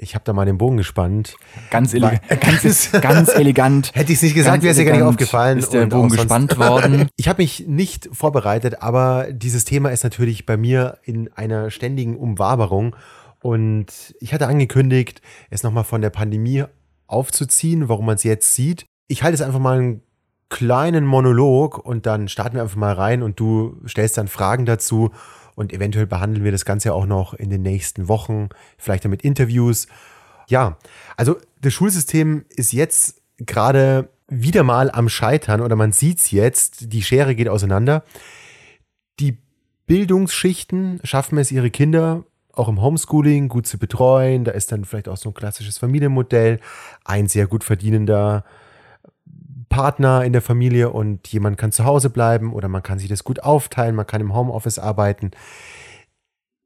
[0.00, 1.36] Ich habe da mal den Bogen gespannt.
[1.70, 2.22] Ganz, elegant.
[2.40, 3.90] ganz, ganz elegant.
[3.94, 5.58] Hätte ich es nicht gesagt, wäre es ja gar nicht aufgefallen.
[5.58, 7.08] Ist der Bogen gespannt worden.
[7.16, 12.16] Ich habe mich nicht vorbereitet, aber dieses Thema ist natürlich bei mir in einer ständigen
[12.16, 12.94] Umwaberung.
[13.40, 16.64] Und ich hatte angekündigt, es nochmal von der Pandemie
[17.06, 20.02] aufzuziehen, warum man es jetzt sieht ich halte es einfach mal einen
[20.50, 25.10] kleinen Monolog und dann starten wir einfach mal rein und du stellst dann Fragen dazu
[25.58, 29.22] und eventuell behandeln wir das Ganze auch noch in den nächsten Wochen, vielleicht dann mit
[29.22, 29.88] Interviews.
[30.46, 30.78] Ja,
[31.16, 36.92] also das Schulsystem ist jetzt gerade wieder mal am Scheitern oder man sieht es jetzt,
[36.92, 38.04] die Schere geht auseinander.
[39.18, 39.36] Die
[39.88, 44.44] Bildungsschichten schaffen es, ihre Kinder auch im Homeschooling gut zu betreuen.
[44.44, 46.60] Da ist dann vielleicht auch so ein klassisches Familienmodell.
[47.04, 48.44] Ein sehr gut verdienender
[49.68, 53.24] Partner in der Familie und jemand kann zu Hause bleiben oder man kann sich das
[53.24, 55.30] gut aufteilen, man kann im Homeoffice arbeiten.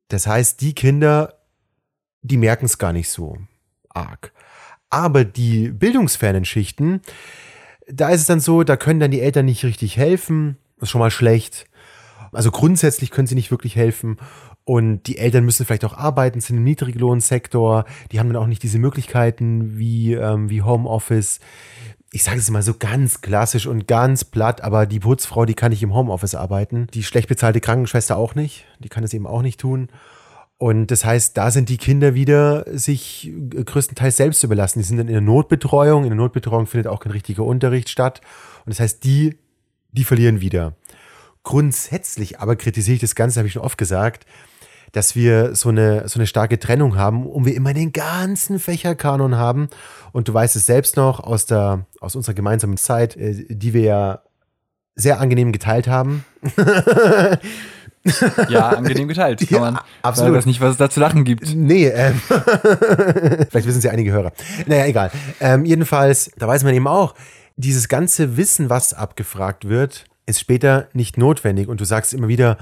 [0.09, 1.35] Das heißt, die Kinder,
[2.23, 3.39] die merken es gar nicht so
[3.89, 4.33] arg.
[4.91, 7.01] Aber die bildungsfernen Schichten,
[7.87, 10.59] da ist es dann so, da können dann die Eltern nicht richtig helfen.
[10.77, 11.67] Das ist schon mal schlecht.
[12.33, 14.19] Also grundsätzlich können sie nicht wirklich helfen.
[14.65, 17.85] Und die Eltern müssen vielleicht auch arbeiten, sind im Niedriglohnsektor.
[18.13, 21.41] Die haben dann auch nicht diese Möglichkeiten wie, ähm, wie Homeoffice
[22.15, 25.71] ich sage es mal so ganz klassisch und ganz platt, aber die Putzfrau, die kann
[25.71, 26.87] nicht im Homeoffice arbeiten.
[26.93, 28.67] Die schlecht bezahlte Krankenschwester auch nicht.
[28.81, 29.89] Die kann es eben auch nicht tun.
[30.59, 33.33] Und das heißt, da sind die Kinder wieder sich
[33.65, 34.79] größtenteils selbst überlassen.
[34.79, 36.05] Die sind dann in der Notbetreuung.
[36.05, 38.21] In der Notbetreuung findet auch kein richtiger Unterricht statt.
[38.67, 39.39] Und das heißt, die,
[39.91, 40.77] die verlieren wieder.
[41.45, 44.27] Grundsätzlich aber kritisiere ich das Ganze, habe ich schon oft gesagt,
[44.93, 49.37] dass wir so eine, so eine starke Trennung haben und wir immer den ganzen Fächerkanon
[49.37, 49.69] haben.
[50.13, 53.83] Und du weißt es selbst noch aus, der, aus unserer gemeinsamen Zeit, äh, die wir
[53.83, 54.21] ja
[54.95, 56.25] sehr angenehm geteilt haben.
[58.49, 59.41] ja, angenehm geteilt.
[59.49, 60.33] Kann ja, man, absolut.
[60.33, 61.55] Ich weiß nicht, was es da zu lachen gibt.
[61.55, 64.33] Nee, ähm, vielleicht wissen es ja einige Hörer.
[64.67, 65.11] Naja, egal.
[65.41, 67.15] Ähm, jedenfalls, da weiß man eben auch,
[67.57, 71.69] dieses ganze Wissen, was abgefragt wird, ist später nicht notwendig.
[71.69, 72.59] Und du sagst immer wieder,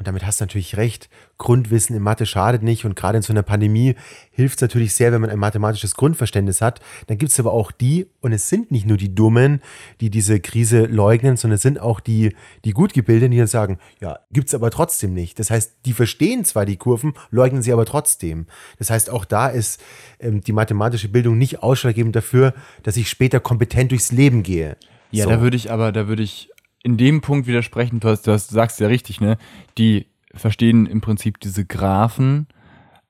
[0.00, 3.34] und damit hast du natürlich recht, Grundwissen in Mathe schadet nicht und gerade in so
[3.34, 3.96] einer Pandemie
[4.30, 6.80] hilft es natürlich sehr, wenn man ein mathematisches Grundverständnis hat.
[7.08, 9.60] Dann gibt es aber auch die, und es sind nicht nur die Dummen,
[10.00, 12.34] die diese Krise leugnen, sondern es sind auch die,
[12.64, 15.38] die gut gebildeten, die dann sagen, ja, gibt es aber trotzdem nicht.
[15.38, 18.46] Das heißt, die verstehen zwar die Kurven, leugnen sie aber trotzdem.
[18.78, 19.82] Das heißt, auch da ist
[20.18, 24.78] ähm, die mathematische Bildung nicht ausschlaggebend dafür, dass ich später kompetent durchs Leben gehe.
[25.10, 25.30] Ja, so.
[25.30, 26.48] da würde ich aber, da würde ich
[26.82, 29.36] in dem Punkt widersprechen, du, hast, du, hast, du sagst ja richtig, ne?
[29.78, 32.46] Die verstehen im Prinzip diese Graphen,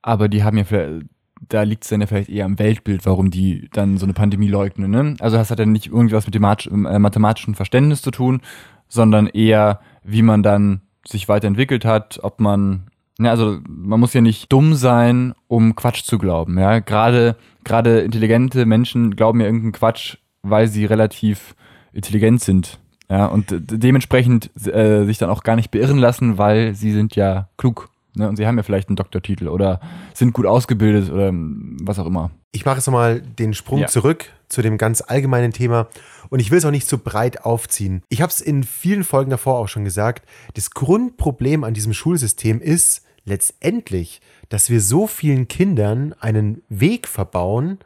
[0.02, 1.06] aber die haben ja vielleicht,
[1.48, 4.48] da liegt es dann ja vielleicht eher am Weltbild, warum die dann so eine Pandemie
[4.48, 4.90] leugnen.
[4.90, 5.16] Ne?
[5.20, 8.40] Also das hat ja nicht irgendwas mit dem äh, mathematischen Verständnis zu tun,
[8.88, 14.20] sondern eher, wie man dann sich weiterentwickelt hat, ob man, ne, also man muss ja
[14.20, 16.59] nicht dumm sein, um Quatsch zu glauben.
[16.59, 21.54] Ja, gerade gerade intelligente Menschen glauben ja irgendeinen Quatsch, weil sie relativ
[21.92, 22.78] intelligent sind.
[23.11, 27.49] Ja, und dementsprechend äh, sich dann auch gar nicht beirren lassen, weil sie sind ja
[27.57, 27.90] klug.
[28.14, 28.29] Ne?
[28.29, 29.81] Und sie haben ja vielleicht einen Doktortitel oder
[30.14, 32.31] sind gut ausgebildet oder was auch immer.
[32.53, 33.88] Ich mache jetzt nochmal den Sprung ja.
[33.88, 35.88] zurück zu dem ganz allgemeinen Thema.
[36.29, 38.05] Und ich will es auch nicht zu breit aufziehen.
[38.09, 40.25] Ich habe es in vielen Folgen davor auch schon gesagt.
[40.55, 44.20] Das Grundproblem an diesem Schulsystem ist letztendlich,
[44.51, 47.81] dass wir so vielen Kindern einen Weg verbauen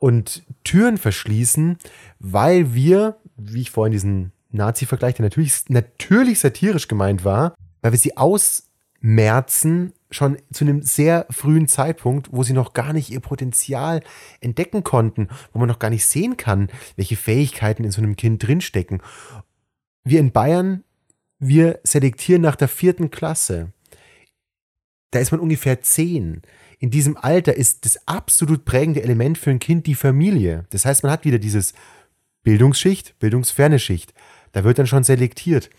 [0.00, 1.78] und Türen verschließen,
[2.18, 7.98] weil wir, wie ich vorhin diesen Nazi-Vergleich, der natürlich, natürlich satirisch gemeint war, weil wir
[7.98, 14.02] sie ausmerzen schon zu einem sehr frühen Zeitpunkt, wo sie noch gar nicht ihr Potenzial
[14.40, 18.46] entdecken konnten, wo man noch gar nicht sehen kann, welche Fähigkeiten in so einem Kind
[18.46, 19.02] drinstecken.
[20.04, 20.84] Wir in Bayern,
[21.38, 23.72] wir selektieren nach der vierten Klasse.
[25.10, 26.42] Da ist man ungefähr zehn.
[26.80, 30.66] in diesem Alter ist das absolut prägende Element für ein Kind die Familie.
[30.70, 31.74] Das heißt, man hat wieder dieses
[32.44, 34.14] Bildungsschicht, bildungsferne Schicht.
[34.52, 35.70] Da wird dann schon selektiert.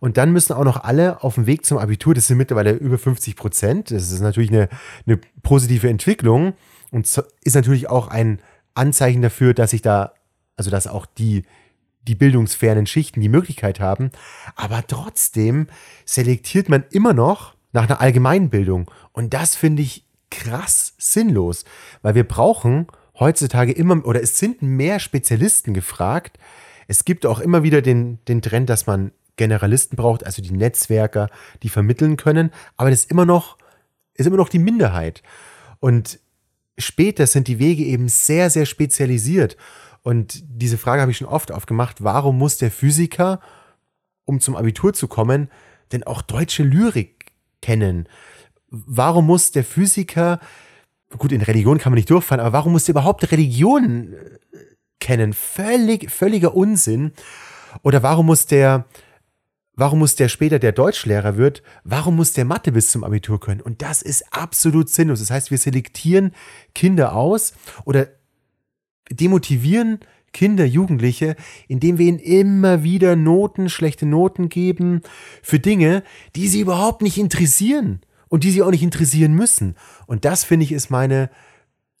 [0.00, 2.98] Und dann müssen auch noch alle auf dem Weg zum Abitur, das sind mittlerweile über
[2.98, 4.68] 50 Prozent, das ist natürlich eine,
[5.06, 6.54] eine positive Entwicklung
[6.90, 7.06] und
[7.44, 8.40] ist natürlich auch ein
[8.74, 10.12] Anzeichen dafür, dass sich da,
[10.56, 11.44] also dass auch die,
[12.06, 14.10] die bildungsfernen Schichten die Möglichkeit haben.
[14.56, 15.68] Aber trotzdem
[16.04, 18.90] selektiert man immer noch nach einer Allgemeinbildung.
[19.12, 21.64] Und das finde ich krass sinnlos,
[22.02, 26.38] weil wir brauchen heutzutage immer, oder es sind mehr Spezialisten gefragt.
[26.88, 31.28] Es gibt auch immer wieder den, den Trend, dass man Generalisten braucht, also die Netzwerker,
[31.62, 33.58] die vermitteln können, aber das ist immer noch,
[34.14, 35.22] ist immer noch die Minderheit.
[35.80, 36.20] Und
[36.78, 39.56] später sind die Wege eben sehr, sehr spezialisiert.
[40.02, 43.40] Und diese Frage habe ich schon oft aufgemacht, warum muss der Physiker,
[44.24, 45.50] um zum Abitur zu kommen,
[45.92, 48.08] denn auch deutsche Lyrik kennen?
[48.68, 50.40] Warum muss der Physiker,
[51.16, 54.58] gut, in Religion kann man nicht durchfallen, aber warum muss der überhaupt Religion äh,
[55.04, 55.32] kennen?
[55.32, 57.12] Völlig, völliger Unsinn.
[57.82, 58.86] Oder warum muss der,
[59.76, 63.60] Warum muss der später, der Deutschlehrer wird, warum muss der Mathe bis zum Abitur können?
[63.60, 65.18] Und das ist absolut sinnlos.
[65.18, 66.32] Das heißt, wir selektieren
[66.76, 68.06] Kinder aus oder
[69.10, 69.98] demotivieren
[70.32, 71.34] Kinder, Jugendliche,
[71.66, 75.02] indem wir ihnen immer wieder Noten, schlechte Noten geben
[75.42, 76.04] für Dinge,
[76.36, 79.74] die sie überhaupt nicht interessieren und die sie auch nicht interessieren müssen.
[80.06, 81.30] Und das, finde ich, ist meine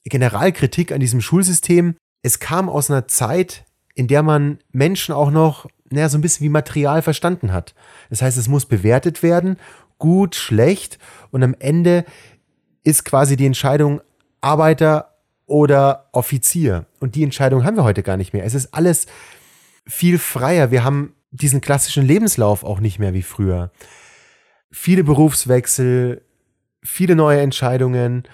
[0.04, 1.96] Generalkritik an diesem Schulsystem.
[2.24, 6.44] Es kam aus einer Zeit, in der man Menschen auch noch naja, so ein bisschen
[6.44, 7.74] wie Material verstanden hat.
[8.10, 9.58] Das heißt, es muss bewertet werden,
[9.98, 10.98] gut, schlecht
[11.30, 12.04] und am Ende
[12.82, 14.00] ist quasi die Entscheidung
[14.40, 15.14] Arbeiter
[15.46, 16.86] oder Offizier.
[17.00, 18.44] Und die Entscheidung haben wir heute gar nicht mehr.
[18.44, 19.06] Es ist alles
[19.86, 20.70] viel freier.
[20.70, 23.70] Wir haben diesen klassischen Lebenslauf auch nicht mehr wie früher.
[24.70, 26.22] Viele Berufswechsel,
[26.82, 28.24] viele neue Entscheidungen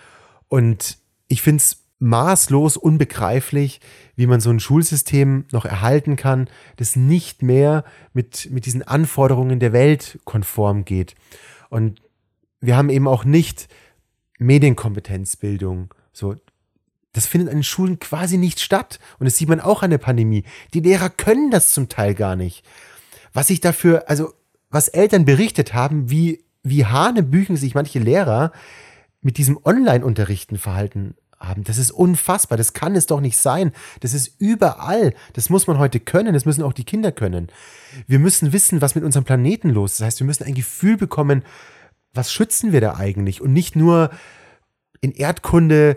[0.48, 0.98] und
[1.28, 3.80] ich finde es maßlos unbegreiflich,
[4.16, 9.60] wie man so ein Schulsystem noch erhalten kann, das nicht mehr mit, mit diesen Anforderungen
[9.60, 11.14] der Welt konform geht.
[11.68, 12.02] Und
[12.60, 13.68] wir haben eben auch nicht
[14.38, 15.94] Medienkompetenzbildung.
[16.12, 16.36] So,
[17.12, 18.98] das findet an den Schulen quasi nicht statt.
[19.18, 20.44] Und das sieht man auch an der Pandemie.
[20.72, 22.64] Die Lehrer können das zum Teil gar nicht.
[23.32, 24.32] Was ich dafür, also
[24.70, 28.52] was Eltern berichtet haben, wie, wie Hanebüchen sich manche Lehrer
[29.20, 31.64] mit diesem Online-Unterrichten verhalten haben.
[31.64, 32.58] Das ist unfassbar.
[32.58, 33.72] Das kann es doch nicht sein.
[34.00, 35.14] Das ist überall.
[35.32, 36.34] Das muss man heute können.
[36.34, 37.48] Das müssen auch die Kinder können.
[38.06, 40.00] Wir müssen wissen, was mit unserem Planeten los ist.
[40.00, 41.42] Das heißt, wir müssen ein Gefühl bekommen,
[42.12, 43.40] was schützen wir da eigentlich?
[43.40, 44.10] Und nicht nur
[45.00, 45.96] in Erdkunde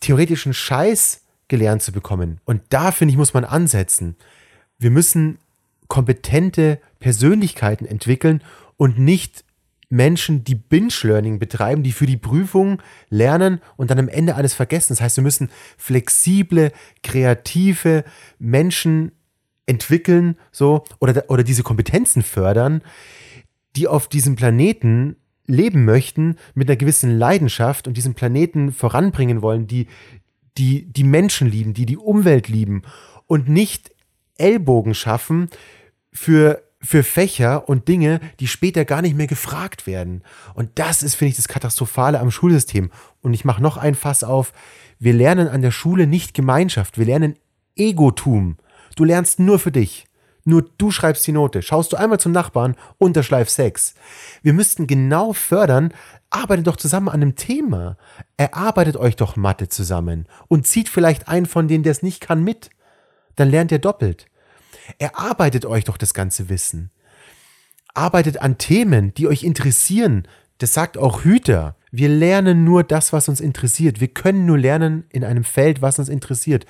[0.00, 2.40] theoretischen Scheiß gelernt zu bekommen.
[2.44, 4.16] Und da, finde ich, muss man ansetzen.
[4.78, 5.38] Wir müssen
[5.88, 8.42] kompetente Persönlichkeiten entwickeln
[8.76, 9.44] und nicht
[9.88, 14.92] Menschen, die Binge-Learning betreiben, die für die Prüfung lernen und dann am Ende alles vergessen.
[14.92, 16.72] Das heißt, wir müssen flexible,
[17.02, 18.04] kreative
[18.38, 19.12] Menschen
[19.66, 22.82] entwickeln, so, oder, oder diese Kompetenzen fördern,
[23.76, 29.66] die auf diesem Planeten leben möchten mit einer gewissen Leidenschaft und diesen Planeten voranbringen wollen,
[29.66, 29.86] die,
[30.58, 32.82] die die Menschen lieben, die die Umwelt lieben
[33.26, 33.92] und nicht
[34.38, 35.48] Ellbogen schaffen
[36.12, 40.22] für für Fächer und Dinge, die später gar nicht mehr gefragt werden.
[40.54, 42.90] Und das ist, finde ich, das Katastrophale am Schulsystem.
[43.22, 44.52] Und ich mache noch ein Fass auf.
[44.98, 47.36] Wir lernen an der Schule nicht Gemeinschaft, wir lernen
[47.76, 48.56] Egotum.
[48.94, 50.06] Du lernst nur für dich.
[50.44, 51.60] Nur du schreibst die Note.
[51.60, 53.94] Schaust du einmal zum Nachbarn, Unterschleif 6.
[54.42, 55.92] Wir müssten genau fördern,
[56.30, 57.96] arbeitet doch zusammen an einem Thema.
[58.36, 62.44] Erarbeitet euch doch Mathe zusammen und zieht vielleicht einen von denen, der es nicht kann,
[62.44, 62.70] mit.
[63.34, 64.26] Dann lernt ihr doppelt.
[64.98, 66.90] Erarbeitet euch doch das ganze Wissen.
[67.94, 70.28] Arbeitet an Themen, die euch interessieren.
[70.58, 71.76] Das sagt auch Hüter.
[71.90, 74.00] Wir lernen nur das, was uns interessiert.
[74.00, 76.66] Wir können nur lernen in einem Feld, was uns interessiert.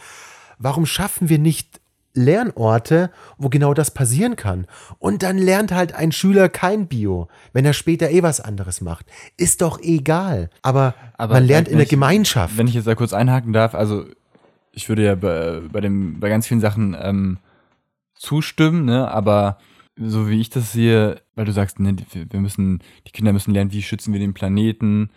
[0.59, 1.81] Warum schaffen wir nicht
[2.15, 4.67] Lernorte, wo genau das passieren kann?
[4.99, 9.07] Und dann lernt halt ein Schüler kein Bio, wenn er später eh was anderes macht.
[9.37, 10.49] Ist doch egal.
[10.63, 12.57] Aber, Aber man lernt in der Gemeinschaft.
[12.57, 14.07] Wenn ich jetzt da kurz einhaken darf, also
[14.73, 17.39] ich würde ja bei, bei, dem, bei ganz vielen Sachen ähm,
[18.17, 19.11] zustimmen, ne?
[19.11, 19.59] aber
[19.99, 23.73] so wie ich das sehe, weil du sagst, ne, wir müssen, die Kinder müssen lernen,
[23.73, 25.11] wie schützen wir den Planeten,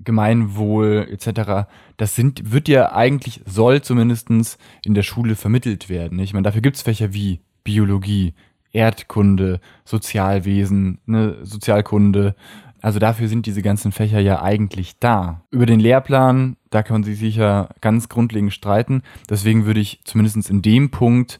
[0.00, 1.68] Gemeinwohl etc.
[1.96, 6.18] Das sind, wird ja eigentlich, soll zumindestens in der Schule vermittelt werden.
[6.18, 8.34] Ich meine, dafür gibt es Fächer wie Biologie,
[8.72, 12.34] Erdkunde, Sozialwesen, ne, Sozialkunde.
[12.82, 15.42] Also dafür sind diese ganzen Fächer ja eigentlich da.
[15.50, 19.02] Über den Lehrplan, da kann man sich sicher ganz grundlegend streiten.
[19.30, 21.38] Deswegen würde ich zumindest in dem Punkt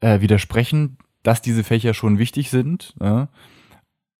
[0.00, 2.94] äh, widersprechen, dass diese Fächer schon wichtig sind.
[3.00, 3.28] Ja?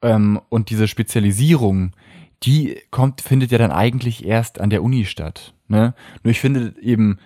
[0.02, 1.92] Ähm, und diese Spezialisierung,
[2.42, 5.54] die kommt, findet ja dann eigentlich erst an der Uni statt.
[5.68, 5.94] Ne?
[6.22, 7.18] Nur ich finde eben,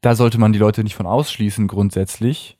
[0.00, 2.56] da sollte man die Leute nicht von ausschließen grundsätzlich.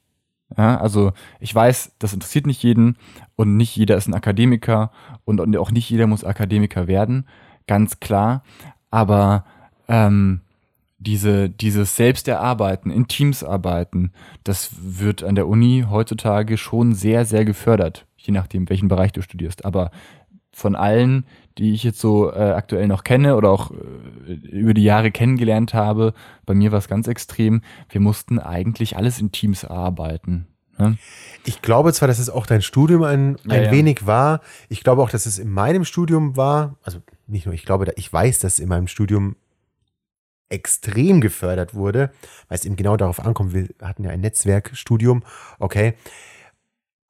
[0.57, 2.97] Ja, also ich weiß, das interessiert nicht jeden
[3.37, 4.91] und nicht jeder ist ein Akademiker
[5.25, 7.29] und, und auch nicht jeder muss Akademiker werden,
[7.69, 8.43] ganz klar.
[8.91, 9.45] Aber
[9.87, 10.41] ähm,
[11.01, 14.13] diese, dieses Selbsterarbeiten, in Teams arbeiten,
[14.45, 19.23] das wird an der Uni heutzutage schon sehr, sehr gefördert, je nachdem, welchen Bereich du
[19.23, 19.65] studierst.
[19.65, 19.91] Aber
[20.53, 21.25] von allen,
[21.57, 25.73] die ich jetzt so äh, aktuell noch kenne oder auch äh, über die Jahre kennengelernt
[25.73, 26.13] habe,
[26.45, 30.47] bei mir war es ganz extrem, wir mussten eigentlich alles in Teams arbeiten.
[30.79, 30.99] Ne?
[31.45, 33.71] Ich glaube zwar, dass es auch dein Studium ein, ein ja, ja.
[33.71, 34.41] wenig war.
[34.69, 36.77] Ich glaube auch, dass es in meinem Studium war.
[36.83, 39.37] Also nicht nur, ich glaube, ich weiß, dass in meinem Studium
[40.51, 42.11] extrem gefördert wurde,
[42.49, 43.55] weil es eben genau darauf ankommt.
[43.55, 45.23] Wir hatten ja ein Netzwerkstudium,
[45.59, 45.95] okay,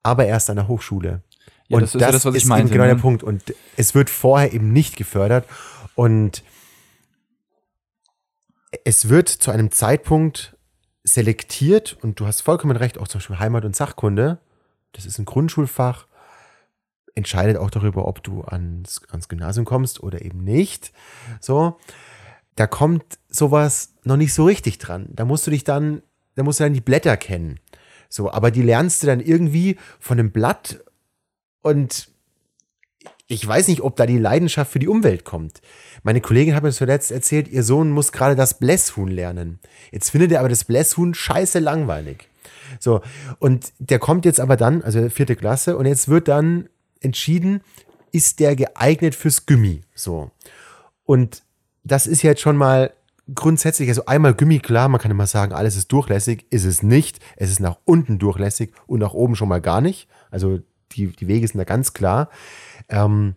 [0.03, 1.23] aber erst an der Hochschule.
[1.69, 2.95] Ja, und das ist das, das was ich meinte, eben genau ne?
[2.95, 3.23] der Punkt.
[3.23, 5.47] Und es wird vorher eben nicht gefördert.
[5.95, 6.43] Und
[8.85, 10.57] es wird zu einem Zeitpunkt
[11.05, 14.39] selektiert, und du hast vollkommen recht, auch zum Beispiel Heimat- und Sachkunde,
[14.93, 16.07] das ist ein Grundschulfach,
[17.15, 20.93] entscheidet auch darüber, ob du ans, ans Gymnasium kommst oder eben nicht.
[21.41, 21.79] So,
[22.61, 25.07] da kommt sowas noch nicht so richtig dran.
[25.13, 26.03] Da musst du dich dann,
[26.35, 27.59] da musst du dann die Blätter kennen.
[28.11, 30.85] So, aber die lernst du dann irgendwie von einem Blatt
[31.63, 32.11] und
[33.29, 35.63] ich weiß nicht, ob da die Leidenschaft für die Umwelt kommt.
[36.03, 39.59] Meine Kollegin hat mir zuletzt erzählt, ihr Sohn muss gerade das Blässhuhn lernen.
[39.91, 42.29] Jetzt findet er aber das Blässhuhn scheiße langweilig.
[42.79, 43.01] So,
[43.39, 46.69] und der kommt jetzt aber dann, also vierte Klasse, und jetzt wird dann
[47.01, 47.63] entschieden,
[48.13, 49.81] ist der geeignet fürs Gummi?
[49.95, 50.31] So.
[51.05, 51.43] Und
[51.85, 52.93] das ist jetzt schon mal
[53.35, 57.21] grundsätzlich, also einmal Gummi, klar, man kann immer sagen, alles ist durchlässig, ist es nicht.
[57.37, 60.09] Es ist nach unten durchlässig und nach oben schon mal gar nicht.
[60.31, 60.61] Also
[60.93, 62.29] die, die Wege sind da ganz klar.
[62.89, 63.37] Ähm,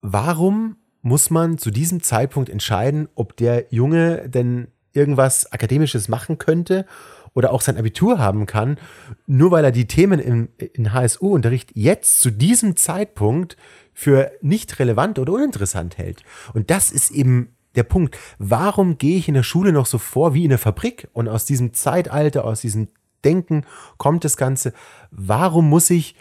[0.00, 6.86] warum muss man zu diesem Zeitpunkt entscheiden, ob der Junge denn irgendwas Akademisches machen könnte
[7.34, 8.78] oder auch sein Abitur haben kann,
[9.26, 13.56] nur weil er die Themen im, in HSU-Unterricht jetzt zu diesem Zeitpunkt
[13.98, 16.22] für nicht relevant oder uninteressant hält.
[16.54, 18.16] Und das ist eben der Punkt.
[18.38, 21.08] Warum gehe ich in der Schule noch so vor wie in der Fabrik?
[21.14, 22.90] Und aus diesem Zeitalter, aus diesem
[23.24, 23.64] Denken
[23.96, 24.72] kommt das Ganze.
[25.10, 26.14] Warum muss ich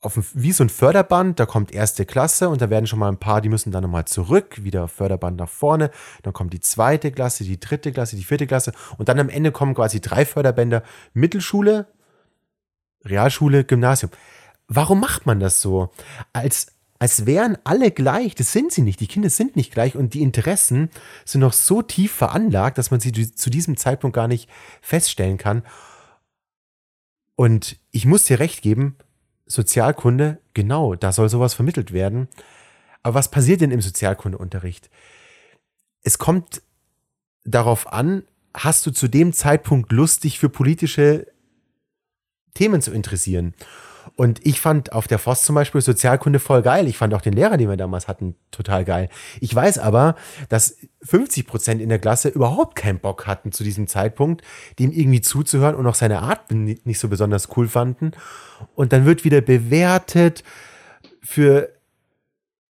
[0.00, 3.12] auf ein, wie so ein Förderband, da kommt erste Klasse und da werden schon mal
[3.12, 5.90] ein paar, die müssen dann nochmal zurück, wieder Förderband nach vorne,
[6.22, 9.52] dann kommt die zweite Klasse, die dritte Klasse, die vierte Klasse und dann am Ende
[9.52, 11.88] kommen quasi drei Förderbänder, Mittelschule,
[13.04, 14.10] Realschule, Gymnasium.
[14.68, 15.90] Warum macht man das so?
[16.32, 18.34] Als, als wären alle gleich.
[18.34, 19.00] Das sind sie nicht.
[19.00, 20.90] Die Kinder sind nicht gleich und die Interessen
[21.24, 24.48] sind noch so tief veranlagt, dass man sie zu diesem Zeitpunkt gar nicht
[24.80, 25.62] feststellen kann.
[27.36, 28.96] Und ich muss dir recht geben,
[29.46, 32.28] Sozialkunde, genau, da soll sowas vermittelt werden.
[33.02, 34.88] Aber was passiert denn im Sozialkundeunterricht?
[36.02, 36.62] Es kommt
[37.44, 38.24] darauf an,
[38.54, 41.26] hast du zu dem Zeitpunkt Lust, dich für politische
[42.54, 43.54] Themen zu interessieren?
[44.16, 46.86] Und ich fand auf der Voss zum Beispiel Sozialkunde voll geil.
[46.86, 49.08] Ich fand auch den Lehrer, den wir damals hatten, total geil.
[49.40, 50.14] Ich weiß aber,
[50.48, 54.42] dass 50 Prozent in der Klasse überhaupt keinen Bock hatten zu diesem Zeitpunkt,
[54.78, 58.12] dem irgendwie zuzuhören und auch seine Art nicht so besonders cool fanden.
[58.76, 60.44] Und dann wird wieder bewertet
[61.20, 61.70] für,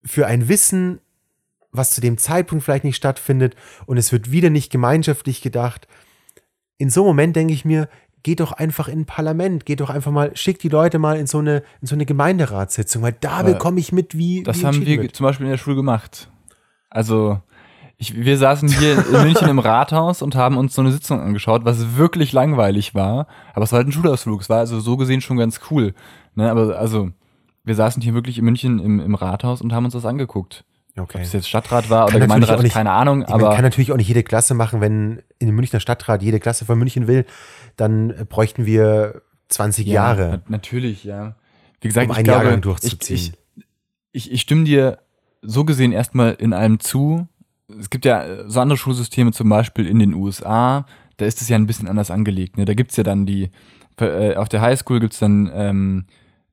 [0.02, 1.00] für ein Wissen,
[1.72, 3.54] was zu dem Zeitpunkt vielleicht nicht stattfindet.
[3.85, 5.88] Und es wird wieder nicht gemeinschaftlich gedacht.
[6.78, 7.90] In so einem Moment denke ich mir,
[8.24, 11.28] geht doch einfach in ein Parlament, geht doch einfach mal, schickt die Leute mal in
[11.28, 14.42] so eine, in so eine Gemeinderatssitzung, weil da bekomme ich mit, wie.
[14.42, 15.14] Das wie haben wir wird.
[15.14, 16.30] zum Beispiel in der Schule gemacht.
[16.90, 17.38] Also,
[17.98, 21.64] ich, wir saßen hier in München im Rathaus und haben uns so eine Sitzung angeschaut,
[21.64, 23.28] was wirklich langweilig war.
[23.52, 24.40] Aber es war halt ein Schulausflug.
[24.40, 25.94] Es war also so gesehen schon ganz cool.
[26.34, 26.50] Ne?
[26.50, 27.10] Aber also,
[27.62, 30.64] wir saßen hier wirklich in München im, im Rathaus und haben uns das angeguckt.
[30.96, 31.18] Okay.
[31.18, 33.24] Ob es jetzt Stadtrat war kann oder Gemeinderat, nicht, keine Ahnung.
[33.24, 36.38] aber man kann natürlich auch nicht jede Klasse machen, wenn in dem Münchner Stadtrat jede
[36.38, 37.26] Klasse von München will,
[37.76, 40.42] dann bräuchten wir 20 ja, Jahre.
[40.46, 41.35] Natürlich, ja.
[41.80, 43.16] Wie gesagt, um ich einen glaube, Jahrgang durchzuziehen.
[43.16, 43.33] Ich,
[44.12, 44.98] ich, ich stimme dir
[45.42, 47.27] so gesehen erstmal in allem zu.
[47.79, 51.56] Es gibt ja so andere Schulsysteme, zum Beispiel in den USA, da ist es ja
[51.56, 52.56] ein bisschen anders angelegt.
[52.56, 52.66] Ne?
[52.66, 53.50] Da gibt's ja dann die,
[53.98, 56.04] äh, auf der Highschool gibt's dann ähm,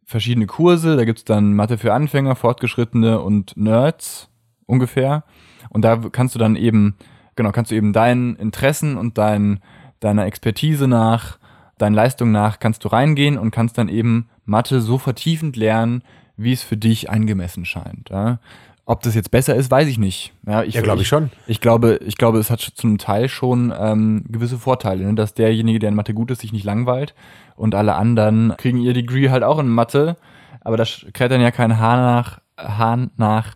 [0.03, 4.30] verschiedene Kurse, da gibt's dann Mathe für Anfänger, Fortgeschrittene und Nerds
[4.71, 5.23] ungefähr.
[5.69, 6.95] Und da kannst du dann eben,
[7.35, 9.59] genau, kannst du eben deinen Interessen und dein,
[9.99, 11.37] deiner Expertise nach,
[11.77, 16.03] deinen Leistungen nach, kannst du reingehen und kannst dann eben Mathe so vertiefend lernen,
[16.37, 18.09] wie es für dich angemessen scheint.
[18.09, 18.39] Ja?
[18.85, 20.33] Ob das jetzt besser ist, weiß ich nicht.
[20.47, 21.29] Ja, ich, ja glaube ich schon.
[21.47, 25.13] Ich glaube, ich glaube, es hat zum Teil schon ähm, gewisse Vorteile, ne?
[25.13, 27.13] dass derjenige, der in Mathe gut ist, sich nicht langweilt
[27.55, 30.17] und alle anderen kriegen ihr Degree halt auch in Mathe
[30.61, 33.55] aber da kräht dann ja kein Hahn nach, Hahn nach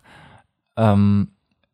[0.76, 1.28] ähm,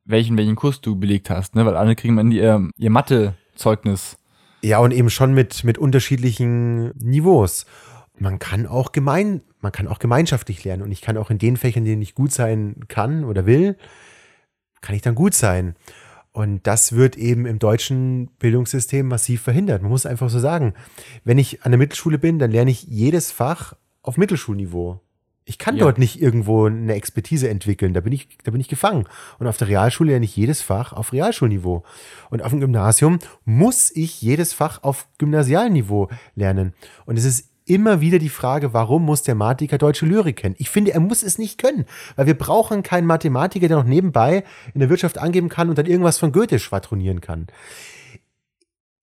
[0.05, 1.64] welchen, welchen Kurs du belegt hast, ne?
[1.66, 4.16] Weil alle kriegen dann ihr, ihr Mathe-Zeugnis.
[4.62, 7.66] Ja, und eben schon mit, mit unterschiedlichen Niveaus.
[8.18, 10.82] Man kann auch gemein, man kann auch gemeinschaftlich lernen.
[10.82, 13.76] Und ich kann auch in den Fächern, in denen ich gut sein kann oder will,
[14.80, 15.74] kann ich dann gut sein.
[16.32, 19.82] Und das wird eben im deutschen Bildungssystem massiv verhindert.
[19.82, 20.74] Man muss einfach so sagen,
[21.24, 25.00] wenn ich an der Mittelschule bin, dann lerne ich jedes Fach auf Mittelschulniveau.
[25.45, 25.84] Ich kann Ja.
[25.84, 27.95] dort nicht irgendwo eine Expertise entwickeln.
[27.95, 29.07] Da bin ich, da bin ich gefangen.
[29.38, 31.82] Und auf der Realschule lerne ich jedes Fach auf Realschulniveau.
[32.30, 36.74] Und auf dem Gymnasium muss ich jedes Fach auf Gymnasialniveau lernen.
[37.07, 40.55] Und es ist immer wieder die Frage, warum muss der Mathematiker deutsche Lyrik kennen?
[40.59, 41.86] Ich finde, er muss es nicht können,
[42.16, 45.86] weil wir brauchen keinen Mathematiker, der noch nebenbei in der Wirtschaft angeben kann und dann
[45.86, 47.47] irgendwas von Goethe schwadronieren kann.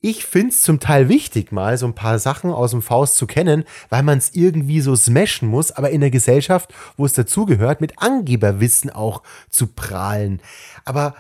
[0.02, 3.28] Ich finde es zum Teil wichtig, mal so ein paar Sachen aus dem Faust zu
[3.28, 7.82] kennen, weil man es irgendwie so smashen muss, aber in der Gesellschaft, wo es dazugehört,
[7.82, 10.40] mit Angeberwissen auch zu prahlen.
[10.86, 11.16] Aber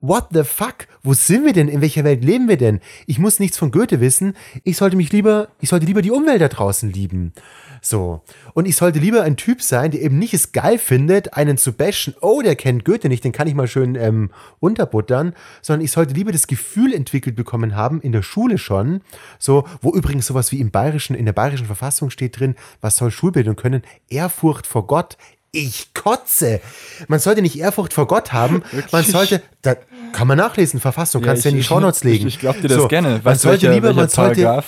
[0.00, 0.86] what the fuck?
[1.02, 1.68] Wo sind wir denn?
[1.68, 2.80] In welcher Welt leben wir denn?
[3.06, 4.34] Ich muss nichts von Goethe wissen.
[4.64, 7.32] Ich sollte mich lieber, ich sollte lieber die Umwelt da draußen lieben.
[7.80, 8.22] So.
[8.54, 11.72] Und ich sollte lieber ein Typ sein, der eben nicht es geil findet, einen zu
[11.72, 14.30] bashen, oh, der kennt Goethe nicht, den kann ich mal schön ähm,
[14.60, 19.00] unterbuttern, sondern ich sollte lieber das Gefühl entwickelt bekommen haben, in der Schule schon,
[19.38, 23.10] so, wo übrigens sowas wie im bayerischen, in der bayerischen Verfassung steht drin, was soll
[23.10, 23.82] Schulbildung können?
[24.08, 25.16] Ehrfurcht vor Gott.
[25.50, 26.60] Ich kotze.
[27.08, 28.62] Man sollte nicht Ehrfurcht vor Gott haben.
[28.92, 29.76] Man sollte, da
[30.12, 32.26] kann man nachlesen, Verfassung, kannst du ja in die Shownotes legen.
[32.28, 33.08] Ich, ich glaube dir das So, gerne.
[33.08, 34.66] Man Weißt du, sollte welcher- lieber, man welcher sollte, Paragraph?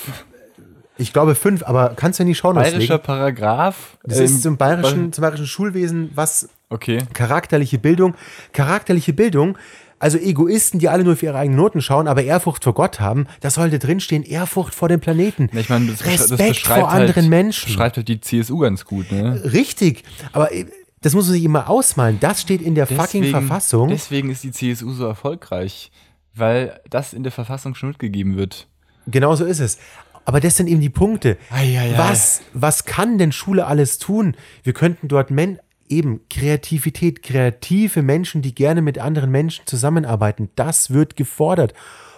[0.99, 3.05] ich glaube fünf, aber kannst du in die Shownotes Bayerischer legen.
[3.07, 3.99] Paragraph?
[4.05, 6.99] Das Ähm, ist zum bayerischen, zum bayerischen Schulwesen, was Okay.
[7.15, 8.15] charakterliche Bildung,
[8.53, 9.57] charakterliche Bildung,
[10.01, 13.27] also Egoisten, die alle nur für ihre eigenen Noten schauen, aber Ehrfurcht vor Gott haben,
[13.41, 15.51] da sollte drinstehen, Ehrfurcht vor dem Planeten.
[15.53, 17.67] Ich meine, das, das Respekt beschreibt vor anderen halt, Menschen.
[17.67, 19.41] beschreibt halt die CSU ganz gut, ne?
[19.53, 20.65] Richtig, aber äh,
[21.03, 22.19] das muss man sich immer ausmalen.
[22.19, 23.89] Das steht in der fucking Verfassung.
[23.89, 25.91] Deswegen ist die CSU so erfolgreich,
[26.35, 28.69] weil das in der Verfassung schon mitgegeben wird.
[29.07, 29.79] Genau so ist es.
[30.25, 31.37] Aber das sind eben die Punkte.
[31.51, 31.97] Eieiei.
[31.97, 34.37] Was, was kann denn Schule alles tun?
[34.63, 35.59] Wir könnten dort Men
[35.91, 41.75] eben Kreativität, kreative Menschen, die gerne mit anderen Menschen zusammenarbeiten, das wird gefordert.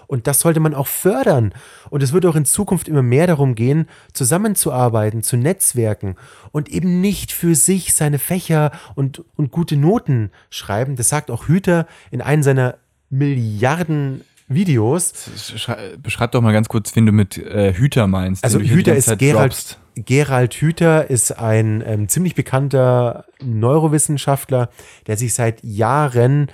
[0.09, 1.55] Und das sollte man auch fördern.
[1.89, 6.17] Und es wird auch in Zukunft immer mehr darum gehen, zusammenzuarbeiten, zu Netzwerken
[6.51, 10.97] und eben nicht für sich seine Fächer und, und gute Noten schreiben.
[10.97, 12.77] Das sagt auch Hüter in einem seiner
[13.09, 15.15] Milliarden Videos.
[15.57, 18.45] Schrei- Beschreib doch mal ganz kurz, wen du mit äh, Hüter meinst.
[18.45, 19.79] Also Hüter ist Gerald.
[19.95, 24.71] Gerald Hüther ist ein ähm, ziemlich bekannter Neurowissenschaftler,
[25.07, 26.51] der sich seit Jahren,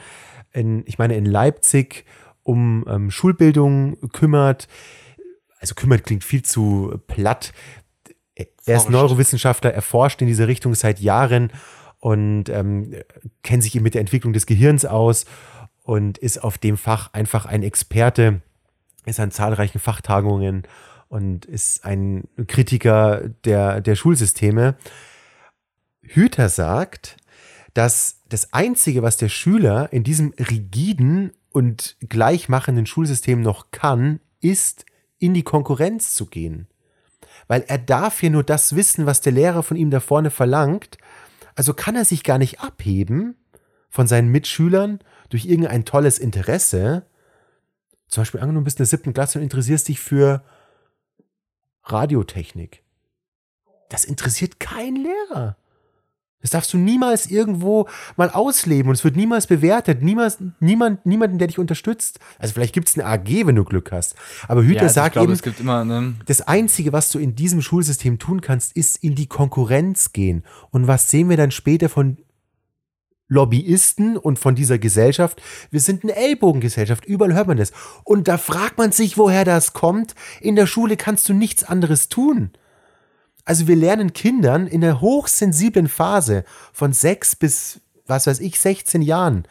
[0.53, 2.05] in, ich meine in Leipzig,
[2.43, 4.69] um ähm, Schulbildung kümmert.
[5.61, 7.53] Also kümmert klingt viel zu platt.
[8.35, 8.91] Er ist.
[8.91, 11.53] Neurowissenschaftler, er forscht in diese Richtung seit Jahren
[11.99, 12.95] und ähm,
[13.43, 15.27] kennt sich eben mit der Entwicklung des Gehirns aus
[15.83, 18.43] und ist auf dem Fach einfach ein Experte,
[19.07, 20.65] ist an zahlreichen Fachtagungen
[21.09, 24.77] und ist ein Kritiker der, der Schulsysteme.
[26.03, 27.17] Hüter sagt,
[27.75, 34.85] dass das Einzige, was der Schüler in diesem rigiden und gleichmachenden Schulsystem noch kann, ist,
[35.19, 36.69] in die Konkurrenz zu gehen.
[37.47, 40.99] Weil er darf hier nur das wissen, was der Lehrer von ihm da vorne verlangt.
[41.55, 43.37] Also kann er sich gar nicht abheben
[43.89, 45.01] von seinen Mitschülern
[45.31, 47.07] durch irgendein tolles Interesse.
[48.07, 50.45] Zum Beispiel angenommen, du bist in der siebten Klasse und interessierst dich für
[51.93, 52.83] Radiotechnik.
[53.89, 55.57] Das interessiert keinen Lehrer.
[56.41, 60.03] Das darfst du niemals irgendwo mal ausleben und es wird niemals bewertet.
[60.03, 62.21] Niemals, niemand, niemanden, der dich unterstützt.
[62.39, 64.15] Also vielleicht gibt es eine AG, wenn du Glück hast.
[64.47, 68.21] Aber Hüter Ja, sagt glaube, eben, immer, ne, das Einzige, was du in diesem Schulsystem
[68.21, 70.45] tun kannst, ist in die Konkurrenz gehen.
[70.71, 72.19] Und was sehen wir dann später von
[73.29, 75.41] Lobbyisten und von dieser Gesellschaft?
[75.71, 77.73] Wir sind eine Ellbogengesellschaft, überall hört man das.
[78.05, 80.15] Und da fragt man sich, woher das kommt.
[80.41, 82.51] In der Schule kannst du nichts anderes tun.
[83.45, 89.01] Also wir lernen Kindern in der hochsensiblen Phase von sechs bis, was weiß ich, 16
[89.01, 89.49] Jahren,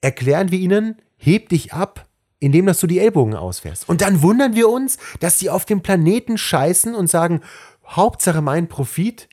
[0.00, 2.06] erklären wir ihnen, heb dich ab,
[2.38, 3.88] indem dass du die Ellbogen ausfährst.
[3.88, 7.42] Und dann wundern wir uns, dass sie auf dem Planeten scheißen und sagen,
[7.86, 9.28] Hauptsache mein Profit.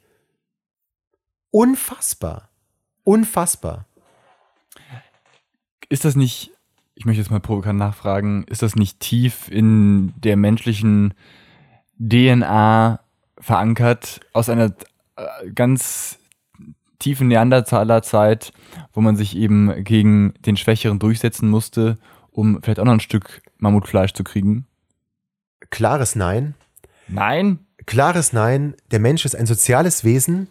[1.52, 2.50] Unfassbar.
[3.04, 3.86] Unfassbar.
[5.90, 6.52] ist das nicht,
[6.96, 11.14] ich möchte jetzt mal provokant nachfragen, ist das nicht tief in der menschlichen
[12.00, 13.00] DNA
[13.38, 14.74] verankert aus einer
[15.16, 16.18] äh, ganz
[17.00, 18.54] tiefen Neandertaler-Zeit,
[18.94, 21.98] wo man sich eben gegen den Schwächeren durchsetzen musste,
[22.32, 24.66] um vielleicht auch noch ein Stück Mammutfleisch zu kriegen?
[25.70, 26.56] Klares Nein.
[27.08, 27.60] Nein?
[27.86, 28.76] klares Nein.
[28.92, 30.48] Der Mensch ist ein soziales Wesen.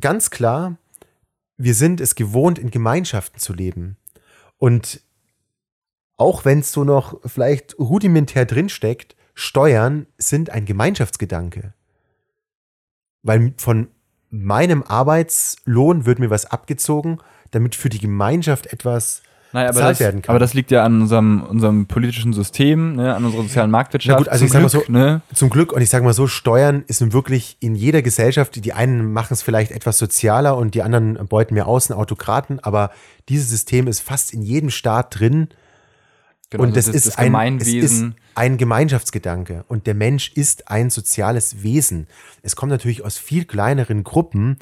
[0.00, 0.76] Ganz klar,
[1.56, 3.96] wir sind es gewohnt, in Gemeinschaften zu leben.
[4.58, 5.02] Und
[6.16, 11.74] auch wenn es so noch vielleicht rudimentär drinsteckt, Steuern sind ein Gemeinschaftsgedanke.
[13.22, 13.88] Weil von
[14.30, 17.18] meinem Arbeitslohn wird mir was abgezogen,
[17.50, 19.22] damit für die Gemeinschaft etwas
[19.52, 20.32] Nein, aber das, werden kann.
[20.32, 24.18] aber das liegt ja an unserem, unserem politischen System, ne, an unserer sozialen Marktwirtschaft.
[24.18, 25.22] Na gut, also zum ich sag mal Glück, ne?
[25.34, 28.72] Zum Glück, und ich sage mal so, Steuern ist nun wirklich in jeder Gesellschaft, die
[28.72, 32.90] einen machen es vielleicht etwas sozialer und die anderen beuten mehr aus, sind Autokraten, aber
[33.28, 35.48] dieses System ist fast in jedem Staat drin
[36.52, 40.68] Genau, und also das, ist das ein, es ist ein Gemeinschaftsgedanke und der Mensch ist
[40.68, 42.08] ein soziales Wesen.
[42.42, 44.58] Es kommt natürlich aus viel kleineren Gruppen,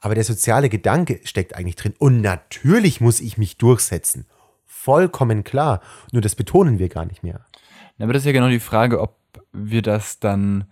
[0.00, 1.94] aber der soziale Gedanke steckt eigentlich drin.
[1.98, 4.26] Und natürlich muss ich mich durchsetzen.
[4.64, 5.80] Vollkommen klar.
[6.12, 7.40] Nur das betonen wir gar nicht mehr.
[7.98, 9.16] Aber das ist ja genau die Frage, ob
[9.52, 10.64] wir das dann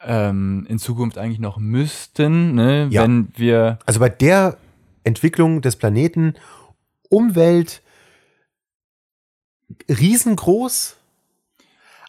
[0.00, 2.88] ähm, in Zukunft eigentlich noch müssten, ne?
[2.90, 3.02] Ja.
[3.02, 4.56] wenn wir Also bei der
[5.04, 6.34] Entwicklung des Planeten,
[7.08, 7.82] Umwelt
[9.88, 10.96] riesengroß,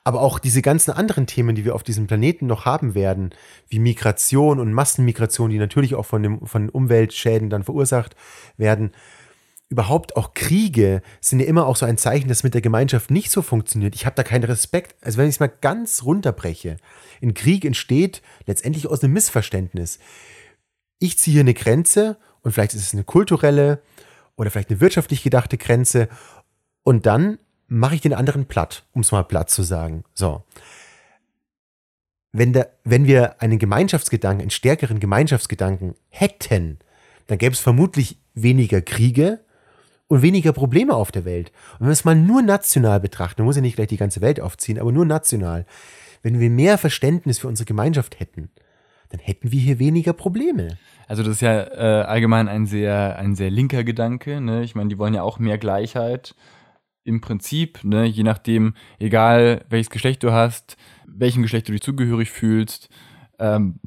[0.03, 3.31] aber auch diese ganzen anderen Themen, die wir auf diesem Planeten noch haben werden,
[3.69, 8.15] wie Migration und Massenmigration, die natürlich auch von, dem, von Umweltschäden dann verursacht
[8.57, 8.91] werden,
[9.69, 13.31] überhaupt auch Kriege sind ja immer auch so ein Zeichen, dass mit der Gemeinschaft nicht
[13.31, 13.95] so funktioniert.
[13.95, 14.95] Ich habe da keinen Respekt.
[15.01, 16.77] Also wenn ich es mal ganz runterbreche,
[17.21, 19.99] ein Krieg entsteht letztendlich aus einem Missverständnis.
[20.99, 23.81] Ich ziehe hier eine Grenze und vielleicht ist es eine kulturelle
[24.35, 26.09] oder vielleicht eine wirtschaftlich gedachte Grenze
[26.83, 27.37] und dann
[27.71, 30.03] mache ich den anderen platt, um es mal platt zu sagen.
[30.13, 30.43] So.
[32.33, 36.79] Wenn, der, wenn wir einen Gemeinschaftsgedanken, einen stärkeren Gemeinschaftsgedanken hätten,
[37.27, 39.39] dann gäbe es vermutlich weniger Kriege
[40.07, 41.53] und weniger Probleme auf der Welt.
[41.73, 44.19] Und wenn wir es mal nur national betrachten, man muss ja nicht gleich die ganze
[44.19, 45.65] Welt aufziehen, aber nur national,
[46.23, 48.49] wenn wir mehr Verständnis für unsere Gemeinschaft hätten,
[49.09, 50.77] dann hätten wir hier weniger Probleme.
[51.07, 54.41] Also das ist ja äh, allgemein ein sehr, ein sehr linker Gedanke.
[54.41, 54.63] Ne?
[54.63, 56.35] Ich meine, die wollen ja auch mehr Gleichheit.
[57.03, 58.05] Im Prinzip, ne?
[58.05, 60.77] je nachdem, egal welches Geschlecht du hast,
[61.07, 62.89] welchem Geschlecht du dich zugehörig fühlst,
[63.39, 63.79] ähm,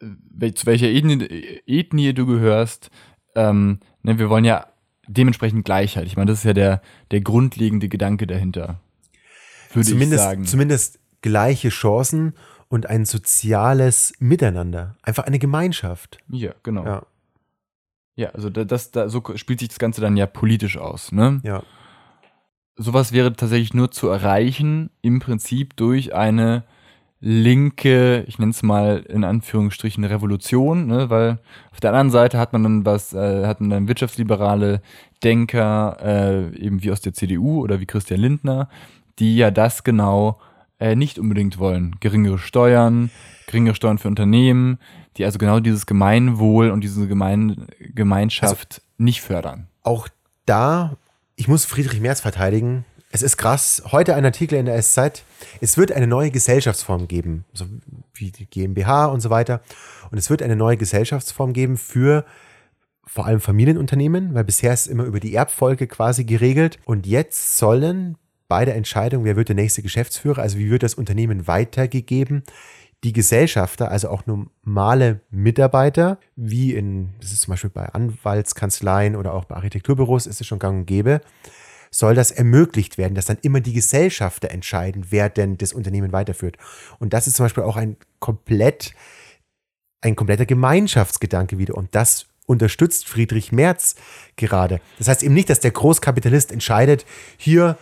[0.00, 2.90] wel- zu welcher Ethnie, Ethnie du gehörst.
[3.34, 4.18] Ähm, ne?
[4.18, 4.66] Wir wollen ja
[5.06, 6.06] dementsprechend Gleichheit.
[6.06, 8.80] Ich meine, das ist ja der, der grundlegende Gedanke dahinter.
[9.72, 10.44] Würde zumindest, ich sagen.
[10.44, 12.34] zumindest gleiche Chancen
[12.68, 14.96] und ein soziales Miteinander.
[15.02, 16.18] Einfach eine Gemeinschaft.
[16.28, 16.84] ja, genau.
[16.84, 17.06] Ja,
[18.16, 21.12] Ja, also da, das, da, so spielt sich das Ganze dann ja politisch aus.
[21.12, 21.40] Ne?
[21.44, 21.62] ja.
[22.78, 26.64] Sowas wäre tatsächlich nur zu erreichen, im Prinzip durch eine
[27.20, 31.10] linke, ich nenne es mal in Anführungsstrichen Revolution, ne?
[31.10, 31.38] weil
[31.72, 34.80] auf der anderen Seite hat man dann was, äh, hat man dann wirtschaftsliberale
[35.24, 38.68] Denker, äh, eben wie aus der CDU oder wie Christian Lindner,
[39.18, 40.38] die ja das genau
[40.78, 41.96] äh, nicht unbedingt wollen.
[41.98, 43.10] Geringere Steuern,
[43.48, 44.78] geringere Steuern für Unternehmen,
[45.16, 49.66] die also genau dieses Gemeinwohl und diese Gemein Gemeinschaft nicht fördern.
[49.82, 50.08] Auch
[50.46, 50.96] da,
[51.38, 52.84] ich muss Friedrich Merz verteidigen.
[53.12, 53.82] Es ist krass.
[53.92, 55.22] Heute ein Artikel in der SZ.
[55.60, 57.64] Es wird eine neue Gesellschaftsform geben, so
[58.12, 59.62] wie die GmbH und so weiter.
[60.10, 62.24] Und es wird eine neue Gesellschaftsform geben für
[63.06, 66.80] vor allem Familienunternehmen, weil bisher ist immer über die Erbfolge quasi geregelt.
[66.84, 68.18] Und jetzt sollen
[68.48, 72.42] bei der Entscheidung, wer wird der nächste Geschäftsführer, also wie wird das Unternehmen weitergegeben,
[73.04, 79.34] die Gesellschafter, also auch normale Mitarbeiter, wie in, das ist zum Beispiel bei Anwaltskanzleien oder
[79.34, 81.20] auch bei Architekturbüros, ist es schon gang und gäbe,
[81.90, 86.56] soll das ermöglicht werden, dass dann immer die Gesellschafter entscheiden, wer denn das Unternehmen weiterführt.
[86.98, 88.94] Und das ist zum Beispiel auch ein komplett,
[90.00, 91.76] ein kompletter Gemeinschaftsgedanke wieder.
[91.76, 93.94] Und das unterstützt Friedrich Merz
[94.36, 94.80] gerade.
[94.98, 97.78] Das heißt eben nicht, dass der Großkapitalist entscheidet, hier,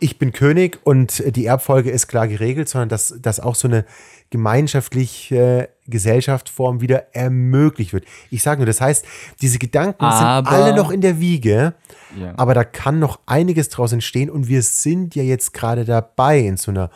[0.00, 3.84] ich bin König und die Erbfolge ist klar geregelt, sondern dass, dass auch so eine
[4.30, 8.04] gemeinschaftliche Gesellschaftsform wieder ermöglicht wird.
[8.30, 9.04] Ich sage nur, das heißt,
[9.40, 10.18] diese Gedanken Aber-
[10.48, 11.74] sind alle noch in der Wiege,
[12.20, 12.34] Ja.
[12.36, 16.56] aber da kann noch einiges draus entstehen und wir sind ja jetzt gerade dabei in
[16.56, 16.90] so einer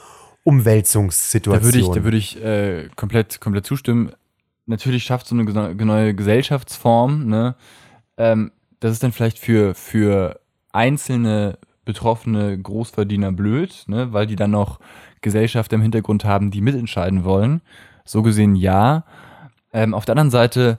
[0.44, 1.60] Umwälzungssituation.
[1.60, 4.12] Da würde ich, da würde ich äh, komplett, komplett zustimmen.
[4.66, 5.44] Natürlich schafft so eine
[5.84, 7.56] neue Gesellschaftsform, ne?
[8.16, 10.40] Ähm, das ist dann vielleicht für, für
[10.72, 14.12] einzelne betroffene Großverdiener blöd, ne?
[14.12, 14.80] weil die dann noch
[15.20, 17.60] Gesellschafter im Hintergrund haben, die mitentscheiden wollen.
[18.04, 19.04] So gesehen ja.
[19.72, 20.78] Ähm, auf der anderen Seite,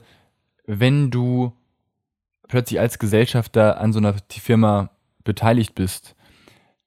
[0.66, 1.52] wenn du
[2.48, 4.90] plötzlich als Gesellschafter an so einer Firma
[5.24, 6.14] beteiligt bist,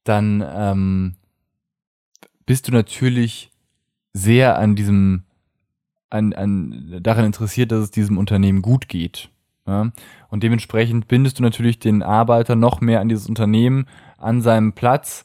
[0.03, 1.15] dann ähm,
[2.45, 3.51] bist du natürlich
[4.13, 5.23] sehr an diesem,
[6.09, 9.29] an, an, daran interessiert, dass es diesem Unternehmen gut geht.
[9.67, 9.91] Ja?
[10.29, 13.85] Und dementsprechend bindest du natürlich den Arbeiter noch mehr an dieses Unternehmen,
[14.17, 15.23] an seinem Platz.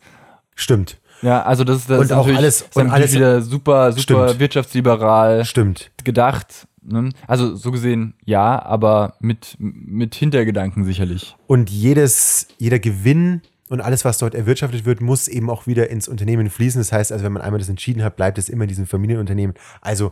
[0.55, 0.99] Stimmt.
[1.23, 4.41] Ja, also das, das Und ist auch natürlich, alles- und alles- wieder super, super Stimmt.
[4.41, 5.91] wirtschaftsliberal Stimmt.
[6.05, 6.67] gedacht.
[6.85, 7.11] Ne?
[7.29, 11.37] Also so gesehen ja, aber mit, mit Hintergedanken sicherlich.
[11.47, 16.09] Und jedes, jeder Gewinn und alles, was dort erwirtschaftet wird, muss eben auch wieder ins
[16.09, 16.81] Unternehmen fließen.
[16.81, 19.55] Das heißt also, wenn man einmal das entschieden hat, bleibt es immer in diesem Familienunternehmen.
[19.81, 20.11] Also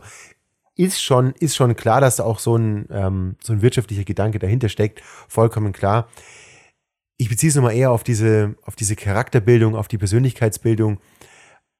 [0.77, 4.39] ist schon, ist schon klar, dass da auch so ein, ähm, so ein wirtschaftlicher Gedanke
[4.39, 5.01] dahinter steckt.
[5.27, 6.07] Vollkommen klar.
[7.21, 10.99] Ich beziehe es nochmal eher auf diese, auf diese Charakterbildung, auf die Persönlichkeitsbildung.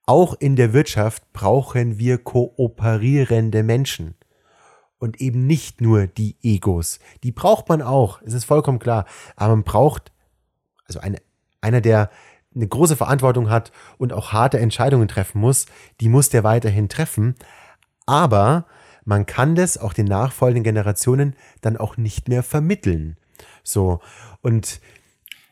[0.06, 4.14] Auch in der Wirtschaft brauchen wir kooperierende Menschen
[5.00, 7.00] und eben nicht nur die Egos.
[7.24, 9.06] Die braucht man auch, es ist vollkommen klar.
[9.36, 10.12] Aber man braucht,
[10.86, 11.18] also eine,
[11.60, 12.12] einer, der
[12.54, 15.66] eine große Verantwortung hat und auch harte Entscheidungen treffen muss,
[16.02, 17.34] die muss der weiterhin treffen.
[18.06, 18.68] Aber
[19.06, 23.18] man kann das auch den nachfolgenden Generationen dann auch nicht mehr vermitteln.
[23.64, 24.02] So.
[24.44, 24.80] Und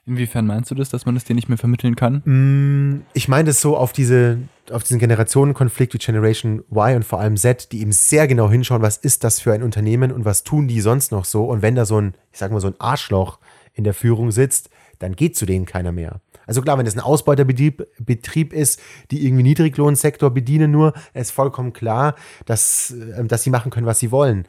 [0.10, 2.24] Inwiefern meinst du das, dass man das dir nicht mehr vermitteln kann?
[2.26, 4.39] Mm, Ich meine das so auf diese,
[4.72, 8.82] auf diesen Generationenkonflikt wie Generation Y und vor allem Z, die eben sehr genau hinschauen,
[8.82, 11.45] was ist das für ein Unternehmen und was tun die sonst noch so.
[11.45, 13.38] Und wenn da so ein, ich sag mal, so ein Arschloch
[13.76, 16.22] in der Führung sitzt, dann geht zu denen keiner mehr.
[16.47, 18.82] Also klar, wenn das ein Ausbeuterbetrieb Betrieb ist,
[19.12, 22.16] die irgendwie Niedriglohnsektor bedienen nur, ist vollkommen klar,
[22.47, 24.47] dass, äh, dass sie machen können, was sie wollen.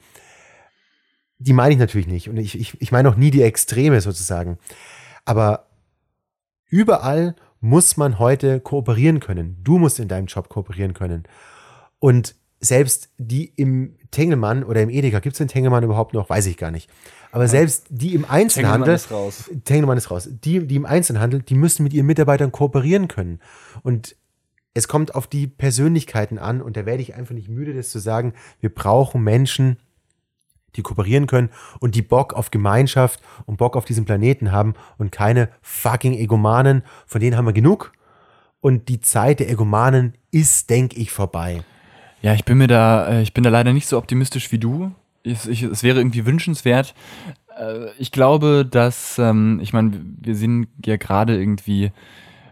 [1.39, 2.31] Die meine ich natürlich nicht.
[2.31, 4.59] Und ich, ich, ich meine auch nie die Extreme sozusagen.
[5.31, 5.69] Aber
[6.67, 9.59] überall muss man heute kooperieren können.
[9.63, 11.23] Du musst in deinem Job kooperieren können.
[12.01, 16.29] Und selbst die im Tengelmann oder im Edeka, gibt es den Tengelmann überhaupt noch?
[16.29, 16.91] Weiß ich gar nicht.
[17.31, 19.49] Aber selbst die im Einzelhandel, raus.
[19.65, 23.39] Tengelmann ist raus, die, die im Einzelhandel, die müssen mit ihren Mitarbeitern kooperieren können.
[23.85, 24.17] Und
[24.75, 28.01] es kommt auf die Persönlichkeiten an und da werde ich einfach nicht müde, das zu
[28.01, 28.35] sagen.
[28.59, 29.77] Wir brauchen Menschen,
[30.77, 31.51] die kooperieren können
[31.81, 36.83] und die Bock auf Gemeinschaft und Bock auf diesen Planeten haben und keine fucking Egomanen,
[37.07, 37.93] von denen haben wir genug.
[38.61, 41.63] Und die Zeit der Egomanen ist, denke ich, vorbei.
[42.23, 44.93] Ja, ich bin mir da, äh, ich bin da leider nicht so optimistisch wie du.
[45.23, 46.95] Ich, ich, es wäre irgendwie wünschenswert.
[47.59, 51.93] Äh, Ich glaube, dass, ähm, ich meine, wir sehen ja gerade irgendwie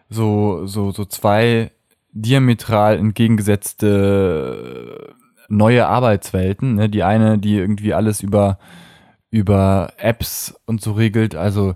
[0.09, 1.71] so, so, so zwei
[2.13, 5.15] diametral entgegengesetzte
[5.49, 6.75] neue Arbeitswelten.
[6.77, 6.89] Ne?
[6.89, 8.59] Die eine, die irgendwie alles über,
[9.31, 11.75] über Apps und so regelt, also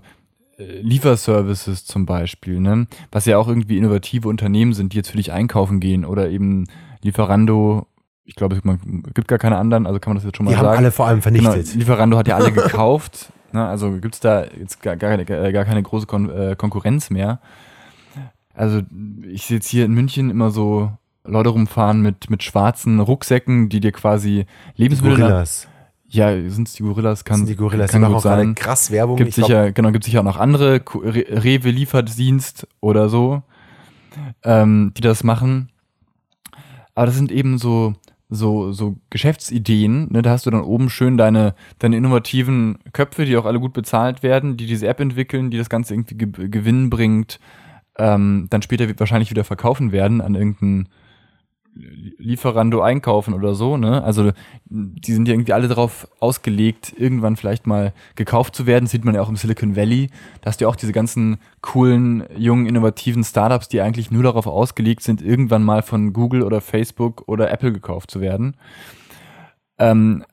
[0.57, 2.87] äh, Lieferservices zum Beispiel, ne?
[3.11, 6.65] was ja auch irgendwie innovative Unternehmen sind, die jetzt für dich einkaufen gehen oder eben
[7.01, 7.87] Lieferando,
[8.23, 8.61] ich glaube, es
[9.13, 10.77] gibt gar keine anderen, also kann man das jetzt schon mal Die haben sagen.
[10.77, 11.75] alle vor allem Genau, vernichtet.
[11.75, 13.65] Lieferando hat ja alle gekauft, ne?
[13.65, 17.39] also gibt's da jetzt gar, gar, gar gar keine große Kon äh, Konkurrenz mehr.
[18.53, 18.81] Also
[19.27, 20.91] ich sehe jetzt hier in München immer so
[21.25, 24.45] Leute rumfahren mit, mit schwarzen Rucksäcken, die dir quasi
[24.75, 25.19] Lebensmittel...
[25.19, 25.67] Gorillas.
[26.07, 27.25] Ja, sind es die Gorillas?
[27.25, 27.91] Kann, sind die Gorillas.
[27.91, 28.55] kann die gut auch gerade sein.
[28.55, 29.15] krass Werbung.
[29.15, 33.41] Gibt Ich glaub, sicher, genau, gibt sicher auch noch andere, Re Rewe Lieferdienst oder so,
[34.43, 35.69] ähm, die das machen.
[36.93, 37.95] Aber das sind eben so,
[38.29, 40.21] so, so Geschäftsideen, ne?
[40.21, 44.21] Da hast du dann oben schön deine, deine innovativen Köpfe, die auch alle gut bezahlt
[44.21, 47.39] werden, die diese App entwickeln, die das Ganze irgendwie ge Gewinn bringt,
[47.97, 50.89] ähm, dann später wird wahrscheinlich wieder verkaufen werden an irgendeinen
[51.75, 54.03] Lieferando einkaufen oder so, ne?
[54.03, 54.31] Also
[54.65, 58.85] die sind ja irgendwie alle darauf ausgelegt, irgendwann vielleicht mal gekauft zu werden.
[58.85, 60.09] Das sieht man ja auch im Silicon Valley.
[60.41, 64.45] Da hast du ja auch diese ganzen coolen, jungen, innovativen Startups, die eigentlich nur darauf
[64.47, 68.55] ausgelegt sind, irgendwann mal von Google oder Facebook oder Apple gekauft zu werden.
[69.79, 70.23] Ähm,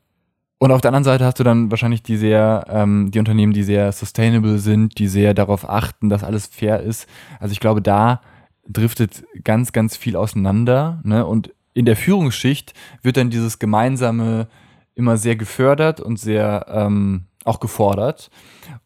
[0.62, 3.62] und auf der anderen Seite hast du dann wahrscheinlich die sehr, ähm, die Unternehmen, die
[3.62, 7.08] sehr sustainable sind, die sehr darauf achten, dass alles fair ist.
[7.38, 8.20] Also ich glaube, da
[8.68, 11.00] driftet ganz, ganz viel auseinander.
[11.04, 11.26] Ne?
[11.26, 14.48] Und in der Führungsschicht wird dann dieses Gemeinsame
[14.94, 18.30] immer sehr gefördert und sehr ähm, auch gefordert.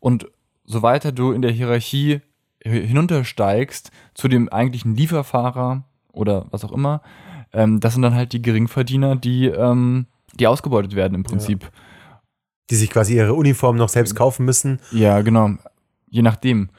[0.01, 0.27] Und
[0.65, 2.21] so weiter du in der Hierarchie
[2.65, 7.03] hi- hinuntersteigst zu dem eigentlichen Lieferfahrer oder was auch immer,
[7.53, 11.71] ähm, das sind dann halt die Geringverdiener, die, ähm, die ausgebeutet werden im Prinzip.
[12.71, 15.51] die sich quasi ihre Uniform noch selbst kaufen müssen, Ja, genau.
[16.09, 16.71] Je nachdem.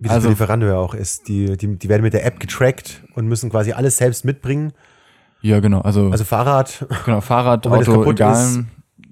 [0.00, 1.28] Wie das Also- für Lieferando ja auch ist.
[1.28, 4.72] Die, die, die werden mit der App getrackt und müssen quasi alles selbst mitbringen.
[5.42, 5.80] Ja, genau.
[5.80, 8.34] Also, Also Fahrrad, genau, Fahrrad, Auto, egal.
[8.34, 8.60] ist,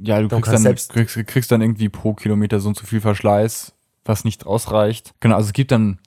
[0.00, 3.00] ja, du kriegst dann, selbst- kriegst, kriegst dann irgendwie pro Kilometer so und so viel
[3.00, 3.72] Verschleiß,
[4.04, 5.14] was nicht ausreicht.
[5.20, 5.98] Genau, also es gibt dann,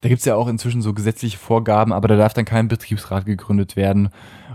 [0.00, 3.76] da gibt's ja auch inzwischen so gesetzliche Vorgaben, aber da darf dann kein Betriebsrat gegründet
[3.76, 4.08] werden.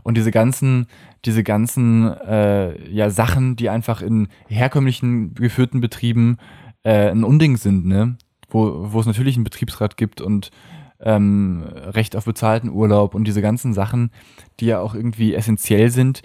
[0.04, 0.88] Und diese ganzen,
[1.26, 6.38] diese ganzen äh, ja, Sachen, die einfach in herkömmlichen geführten Betrieben
[6.84, 8.18] äh, ein Unding sind, ne?
[8.50, 10.52] Wo, wo es natürlich einen Betriebsrat gibt und
[11.00, 14.12] ähm, Recht auf bezahlten Urlaub und diese ganzen Sachen,
[14.60, 16.22] die ja auch irgendwie essentiell sind,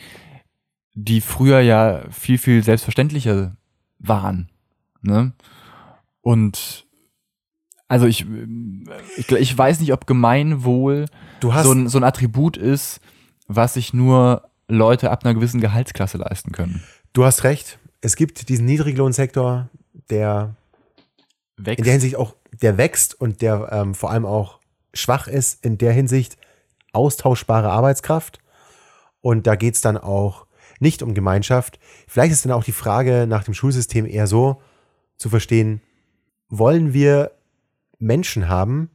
[0.94, 3.56] die früher ja viel, viel selbstverständlicher
[3.98, 4.50] waren.
[5.02, 5.32] Ne?
[6.20, 6.86] Und
[7.88, 8.24] Also ich,
[9.16, 11.06] ich, ich weiß nicht, ob Gemeinwohl
[11.40, 13.00] Du hast so ein, so ein Attribut ist,
[13.48, 16.82] was sich nur Leute ab einer gewissen Gehaltsklasse leisten können.
[17.12, 17.78] Du hast recht.
[18.00, 19.68] Es gibt diesen Niedriglohnsektor,
[20.08, 20.56] der
[21.56, 21.78] Wächst.
[21.78, 24.60] in der Hinsicht auch, der wächst und der ähm, vor allem auch
[24.94, 26.36] schwach ist, in der Hinsicht
[26.92, 28.40] austauschbare Arbeitskraft.
[29.20, 30.46] Und da geht es dann auch
[30.80, 31.78] nicht um Gemeinschaft.
[32.08, 34.60] Vielleicht ist dann auch die Frage nach dem Schulsystem eher so
[35.16, 35.80] zu verstehen,
[36.48, 37.32] wollen wir
[37.98, 38.90] Menschen haben,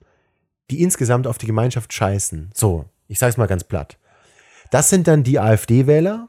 [0.70, 2.52] die insgesamt auf die Gemeinschaft scheißen?
[2.54, 3.98] So, ich sage es mal ganz platt.
[4.70, 6.28] Das sind dann die AfD-Wähler.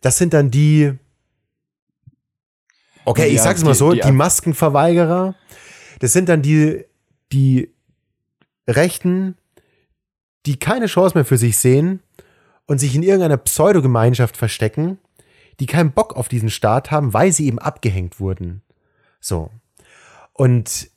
[0.00, 0.94] Das sind dann die,
[3.04, 5.34] okay, Die ich sag's mal so, die die, AfD Maskenverweigerer.
[6.00, 6.84] Das sind dann die,
[7.32, 7.70] die
[8.68, 9.36] Rechten,
[10.46, 12.00] die keine Chance mehr für sich sehen
[12.66, 14.98] und sich in irgendeiner Pseudogemeinschaft verstecken,
[15.60, 18.62] die keinen Bock auf diesen Staat haben, weil sie eben abgehängt wurden.
[19.20, 19.50] So.
[20.34, 20.90] Und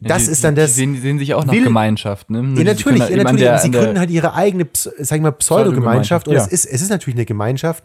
[0.00, 0.74] Ja, das die, ist dann die das.
[0.74, 2.30] sehen, die sehen sich auch nach will- Gemeinschaft.
[2.30, 2.38] Ne?
[2.40, 3.40] Ja, die- natürlich, ja, halt an natürlich.
[3.44, 6.26] der- sie gründen halt ihre eigene, sag ich mal, Pseudogemeinschaft.
[6.26, 6.40] Und ja.
[6.40, 7.84] es, ist, es ist natürlich eine Gemeinschaft,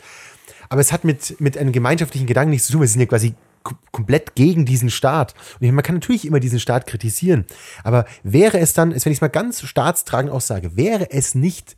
[0.69, 2.81] aber es hat mit, mit einem gemeinschaftlichen Gedanken nichts zu tun.
[2.81, 5.33] Wir sind ja quasi komplett gegen diesen Staat.
[5.59, 7.45] Und man kann natürlich immer diesen Staat kritisieren.
[7.83, 11.75] Aber wäre es dann, wenn ich es mal ganz staatstragend aussage, wäre es nicht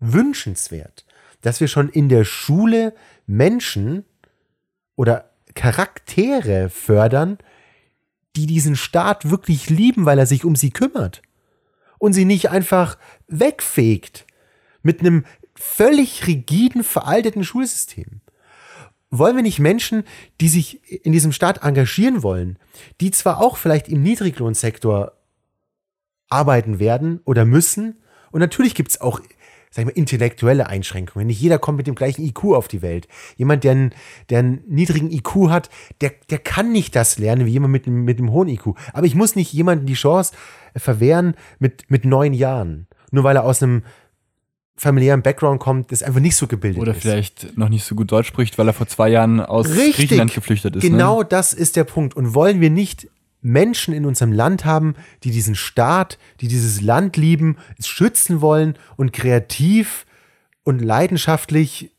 [0.00, 1.04] wünschenswert,
[1.42, 2.94] dass wir schon in der Schule
[3.26, 4.04] Menschen
[4.96, 7.38] oder Charaktere fördern,
[8.36, 11.22] die diesen Staat wirklich lieben, weil er sich um sie kümmert
[11.98, 14.26] und sie nicht einfach wegfegt
[14.82, 15.24] mit einem
[15.54, 18.20] völlig rigiden, veralteten Schulsystem.
[19.10, 20.04] Wollen wir nicht Menschen,
[20.40, 22.58] die sich in diesem Staat engagieren wollen,
[23.00, 25.12] die zwar auch vielleicht im Niedriglohnsektor
[26.28, 27.98] arbeiten werden oder müssen,
[28.30, 29.20] und natürlich gibt es auch,
[29.70, 31.26] sag ich mal, intellektuelle Einschränkungen.
[31.26, 33.08] Nicht jeder kommt mit dem gleichen IQ auf die Welt.
[33.36, 33.94] Jemand, der einen,
[34.30, 38.18] der einen niedrigen IQ hat, der, der kann nicht das lernen wie jemand mit, mit
[38.18, 38.74] einem hohen IQ.
[38.92, 40.34] Aber ich muss nicht jemandem die Chance
[40.76, 42.86] verwehren mit, mit neun Jahren.
[43.10, 43.82] Nur weil er aus einem
[44.78, 47.02] familiären Background kommt, das einfach nicht so gebildet Oder ist.
[47.02, 50.76] vielleicht noch nicht so gut Deutsch spricht, weil er vor zwei Jahren aus Griechenland geflüchtet
[50.76, 50.82] ist.
[50.82, 51.26] Genau Ne?
[51.28, 52.14] das ist der Punkt.
[52.16, 53.08] Und wollen wir nicht
[53.40, 58.74] Menschen in unserem Land haben, die diesen Staat, die dieses Land lieben, es schützen wollen
[58.96, 60.06] und kreativ
[60.64, 61.90] und leidenschaftlich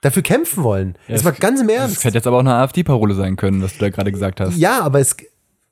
[0.00, 0.96] dafür kämpfen wollen?
[1.06, 2.04] Ja, das war ganz im Das Ernst.
[2.04, 4.56] hätte jetzt aber auch eine AfD-Parole sein können, was du da gerade gesagt hast.
[4.56, 5.16] Ja, aber es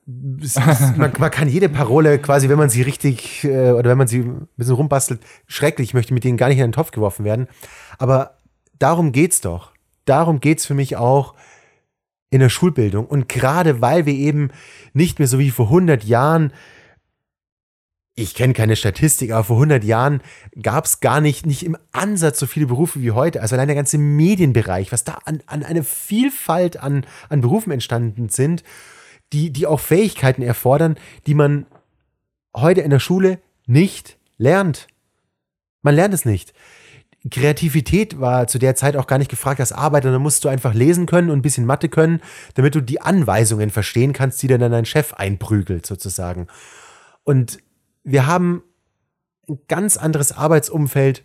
[0.06, 4.20] man, man kann jede Parole quasi, wenn man sie richtig äh, oder wenn man sie
[4.20, 7.48] ein bisschen rumbastelt, schrecklich, ich möchte mit denen gar nicht in den Topf geworfen werden.
[7.98, 8.38] Aber
[8.78, 9.72] darum geht's doch.
[10.04, 11.34] Darum geht's für mich auch
[12.30, 13.06] in der Schulbildung.
[13.06, 14.50] Und gerade weil wir eben
[14.92, 16.52] nicht mehr so wie vor 100 Jahren
[18.18, 20.22] ich kenne keine Statistik, aber vor 100 Jahren
[20.62, 23.42] gab es gar nicht, nicht im Ansatz so viele Berufe wie heute.
[23.42, 28.30] Also allein der ganze Medienbereich, was da an, an eine Vielfalt an, an Berufen entstanden
[28.30, 28.64] sind,
[29.32, 30.96] die, die auch Fähigkeiten erfordern,
[31.26, 31.66] die man
[32.54, 34.86] heute in der Schule nicht lernt.
[35.82, 36.52] Man lernt es nicht.
[37.30, 40.12] Kreativität war zu der Zeit auch gar nicht gefragt als Arbeiter.
[40.12, 42.20] Da musst du einfach lesen können und ein bisschen Mathe können,
[42.54, 46.46] damit du die Anweisungen verstehen kannst, die dann dein Chef einprügelt, sozusagen.
[47.24, 47.58] Und
[48.04, 48.62] wir haben
[49.48, 51.24] ein ganz anderes Arbeitsumfeld.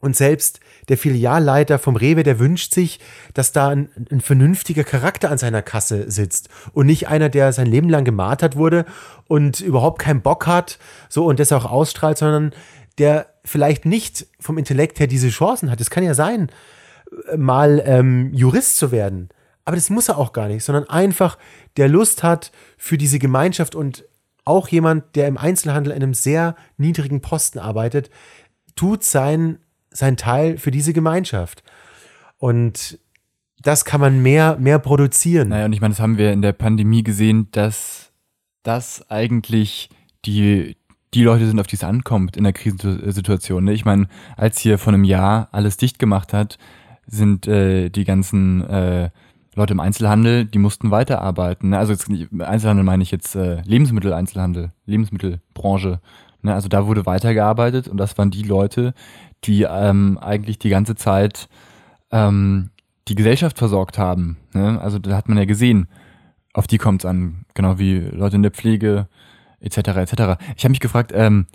[0.00, 3.00] Und selbst der Filialleiter vom Rewe, der wünscht sich,
[3.34, 7.66] dass da ein, ein vernünftiger Charakter an seiner Kasse sitzt und nicht einer, der sein
[7.66, 8.84] Leben lang gemartert wurde
[9.26, 10.78] und überhaupt keinen Bock hat,
[11.08, 12.52] so und das auch ausstrahlt, sondern
[12.98, 15.80] der vielleicht nicht vom Intellekt her diese Chancen hat.
[15.80, 16.50] Es kann ja sein,
[17.36, 19.30] mal ähm, Jurist zu werden.
[19.64, 21.38] Aber das muss er auch gar nicht, sondern einfach
[21.76, 24.04] der Lust hat für diese Gemeinschaft und
[24.44, 28.10] auch jemand, der im Einzelhandel in einem sehr niedrigen Posten arbeitet,
[28.76, 29.58] tut sein,
[29.90, 31.62] sein Teil für diese Gemeinschaft.
[32.38, 32.98] Und
[33.60, 35.48] das kann man mehr, mehr produzieren.
[35.48, 38.12] Naja, und ich meine, das haben wir in der Pandemie gesehen, dass
[38.62, 39.90] das eigentlich
[40.24, 40.76] die,
[41.14, 43.64] die Leute sind, auf die es ankommt in der Krisensituation.
[43.64, 43.72] Ne?
[43.72, 46.58] Ich meine, als hier vor einem Jahr alles dicht gemacht hat,
[47.06, 49.10] sind äh, die ganzen äh,
[49.54, 51.70] Leute im Einzelhandel, die mussten weiterarbeiten.
[51.70, 51.78] Ne?
[51.78, 52.08] Also jetzt,
[52.38, 56.00] Einzelhandel meine ich jetzt äh, Lebensmitteleinzelhandel, Lebensmittelbranche.
[56.42, 56.54] Ne?
[56.54, 58.94] Also da wurde weitergearbeitet und das waren die Leute,
[59.44, 61.48] die ähm, eigentlich die ganze Zeit
[62.10, 62.70] ähm,
[63.08, 64.36] die Gesellschaft versorgt haben.
[64.52, 64.80] Ne?
[64.80, 65.88] Also da hat man ja gesehen,
[66.52, 69.08] auf die kommt es an, genau wie Leute in der Pflege
[69.60, 69.76] etc.
[69.78, 70.12] etc.
[70.56, 71.46] Ich habe mich gefragt, ähm,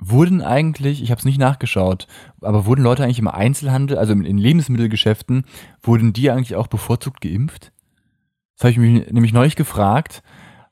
[0.00, 2.06] wurden eigentlich, ich habe es nicht nachgeschaut,
[2.40, 5.44] aber wurden Leute eigentlich im Einzelhandel, also in, Lebensmittelgeschäften,
[5.82, 7.72] wurden die eigentlich auch bevorzugt geimpft?
[8.56, 10.22] Das habe ich mich nämlich neulich gefragt,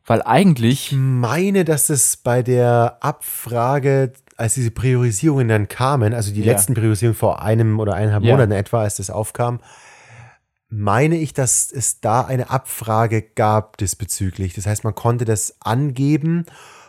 [0.04, 6.32] weil Ich eigentlich, meine, dass es bei der Abfrage, als diese Priorisierungen dann kamen, also
[6.32, 6.52] die Ja.
[6.52, 8.32] letzten Priorisierungen vor einem oder eineinhalb Ja.
[8.32, 9.60] Monaten etwa, als das aufkam,
[10.68, 14.54] meine ich, dass es da eine Abfrage gab diesbezüglich.
[14.54, 16.44] Das heißt, man konnte das angeben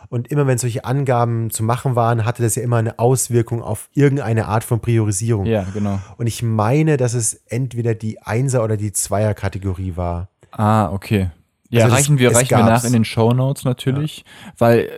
[0.08, 3.88] und immer wenn solche Angaben zu machen waren, hatte das ja immer eine Auswirkung auf
[3.94, 5.46] irgendeine Art von Priorisierung.
[5.46, 6.00] Ja, genau.
[6.16, 10.28] Und ich meine, dass es entweder die Einser- oder die Zweier-Kategorie war.
[10.50, 11.30] Ah, okay.
[11.70, 14.24] Ja, Also das- reichen wir, es reichen wir nach in den Show Notes natürlich,
[14.56, 14.88] weil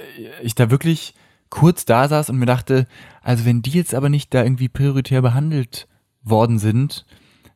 [0.42, 1.14] ich da wirklich
[1.50, 2.86] kurz da saß und mir dachte,
[3.22, 5.88] also wenn die jetzt aber nicht da irgendwie prioritär behandelt
[6.22, 7.06] worden sind,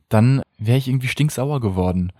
[0.08, 2.12] dann wäre ich irgendwie stinksauer geworden.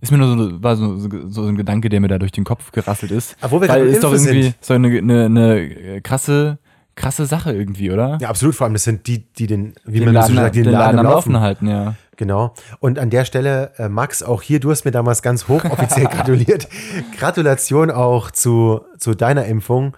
[0.00, 2.44] Ist mir nur so, war so, so, so ein Gedanke, der mir da durch den
[2.44, 3.36] Kopf gerasselt ist.
[3.40, 4.56] Obwohl wir weil ist doch Impfen irgendwie sind.
[4.60, 6.58] so eine, eine, eine krasse,
[6.94, 8.18] krasse Sache irgendwie, oder?
[8.20, 8.54] Ja, absolut.
[8.54, 10.72] Vor allem, das sind die, die den, wie den man Laden, so sagt, die den
[10.72, 11.42] Laden am Laufen laufen.
[11.42, 11.94] halten, ja.
[12.16, 12.54] Genau.
[12.80, 16.68] Und an der Stelle, äh, Max, auch hier, du hast mir damals ganz hochoffiziell gratuliert.
[17.18, 19.96] Gratulation auch zu, zu deiner Impfung.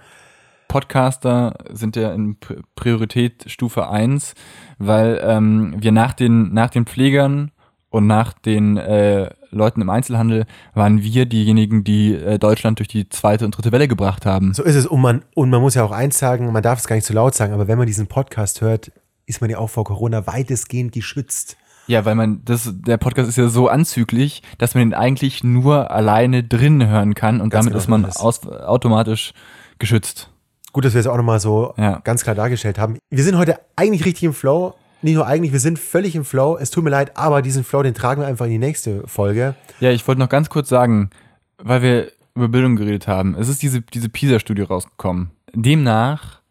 [0.69, 2.37] Podcaster sind ja in
[2.75, 4.35] Priorität Stufe 1,
[4.79, 7.53] weil ähm, wir nach den, nach den Pflegern
[7.91, 13.09] und nach den äh, Leuten im Einzelhandel waren wir diejenigen, die äh, Deutschland durch die
[13.09, 14.53] zweite und dritte Welle gebracht haben.
[14.55, 14.87] So ist es.
[14.87, 17.12] Und man, und man muss ja auch eins sagen, man darf es gar nicht zu
[17.12, 18.93] laut sagen, aber wenn man diesen Podcast hört,
[19.25, 21.57] ist man ja auch vor Corona weitestgehend geschützt.
[21.87, 25.91] Ja, weil man, das, der Podcast ist ja so anzüglich, dass man ihn eigentlich nur
[25.91, 29.33] alleine drin hören kann und Ganz damit genau ist man aus, automatisch
[29.79, 30.31] geschützt.
[30.77, 32.01] Gut, dass wir es auch nochmal so Ja.
[32.05, 32.99] ganz klar dargestellt haben.
[33.09, 34.74] Wir sind heute eigentlich richtig im Flow.
[35.01, 36.59] Nicht nur eigentlich, wir sind völlig im Flow.
[36.59, 39.55] Es tut mir leid, aber diesen Flow, den tragen wir einfach in die nächste Folge.
[39.81, 41.09] Ja, ich wollte noch ganz kurz sagen,
[41.57, 43.35] weil wir über Bildung geredet haben.
[43.37, 45.31] Es ist diese, diese PISA-Studie rausgekommen.
[45.55, 46.43] Demnach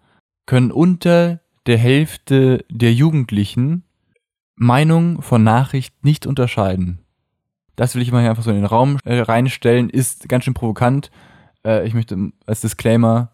[0.48, 3.84] können unter der Hälfte der Jugendlichen
[4.56, 6.98] Meinung von Nachricht nicht unterscheiden.
[7.76, 9.92] Das will ich mal hier einfach so in den Raum äh, reinstellen.
[9.92, 11.12] Ist ganz schön provokant.
[11.64, 13.30] Äh, ich möchte als Disclaimer,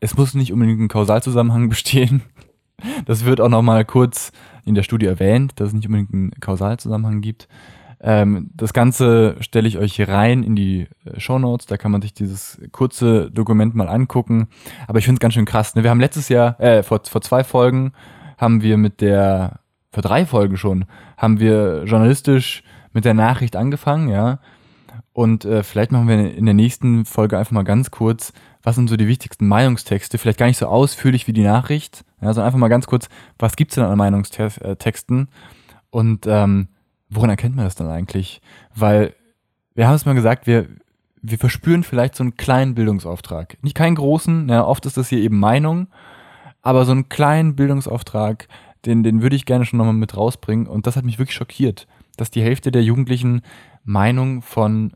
[0.00, 2.22] es muss nicht unbedingt ein Kausalzusammenhang bestehen.
[3.04, 4.32] Das wird auch noch mal kurz
[4.64, 7.46] in der Studie erwähnt, dass es nicht unbedingt einen Kausalzusammenhang gibt.
[8.02, 10.88] Ähm, das Ganze stelle ich euch hier rein in die
[11.18, 11.66] Show Notes.
[11.66, 14.48] Da kann man sich dieses kurze Dokument mal angucken.
[14.86, 15.74] Aber ich finde es ganz schön krass.
[15.74, 15.82] Ne?
[15.82, 17.92] Wir haben letztes Jahr, äh, vor, vor zwei Folgen,
[18.38, 19.60] haben wir mit der,
[19.92, 20.86] vor drei Folgen schon,
[21.18, 24.38] haben wir journalistisch mit der Nachricht angefangen, ja.
[25.12, 28.32] Und äh, vielleicht machen wir in der nächsten Folge einfach mal ganz kurz,
[28.62, 32.32] was sind so die wichtigsten Meinungstexte, vielleicht gar nicht so ausführlich wie die Nachricht, ja,
[32.32, 33.08] sondern einfach mal ganz kurz,
[33.38, 35.28] was gibt's denn an Meinungstexten
[35.90, 36.68] und ähm,
[37.08, 38.40] woran erkennt man das dann eigentlich?
[38.74, 39.14] Weil
[39.74, 40.68] wir haben es mal gesagt, wir,
[41.22, 43.56] wir verspüren vielleicht so einen kleinen Bildungsauftrag.
[43.62, 45.88] Nicht keinen großen, ja, oft ist das hier eben Meinung,
[46.62, 48.48] aber so einen kleinen Bildungsauftrag,
[48.84, 50.66] den, den würde ich gerne schon nochmal mit rausbringen.
[50.66, 51.86] Und das hat mich wirklich schockiert,
[52.16, 53.42] dass die Hälfte der Jugendlichen
[53.84, 54.92] Meinung von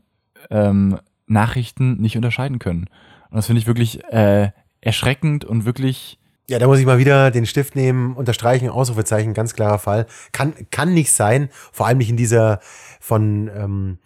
[0.49, 2.87] ähm, Nachrichten nicht unterscheiden können.
[3.35, 6.17] Und das finde ich wirklich äh, erschreckend und wirklich,
[6.49, 10.05] Ja, da muss ich mal wieder den Stift nehmen, unterstreichen, Ausrufezeichen, ganz klarer Fall.
[10.31, 12.61] Kann, kann nicht sein, vor allem nicht in dieser
[13.01, 13.97] von ähm,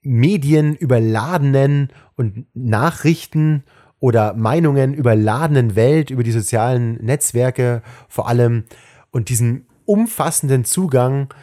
[0.00, 3.64] Medien überladenen und Nachrichten
[4.00, 8.64] oder Meinungen überladenen Welt, über die sozialen Netzwerke vor allem
[9.10, 11.34] und diesen umfassenden Zugang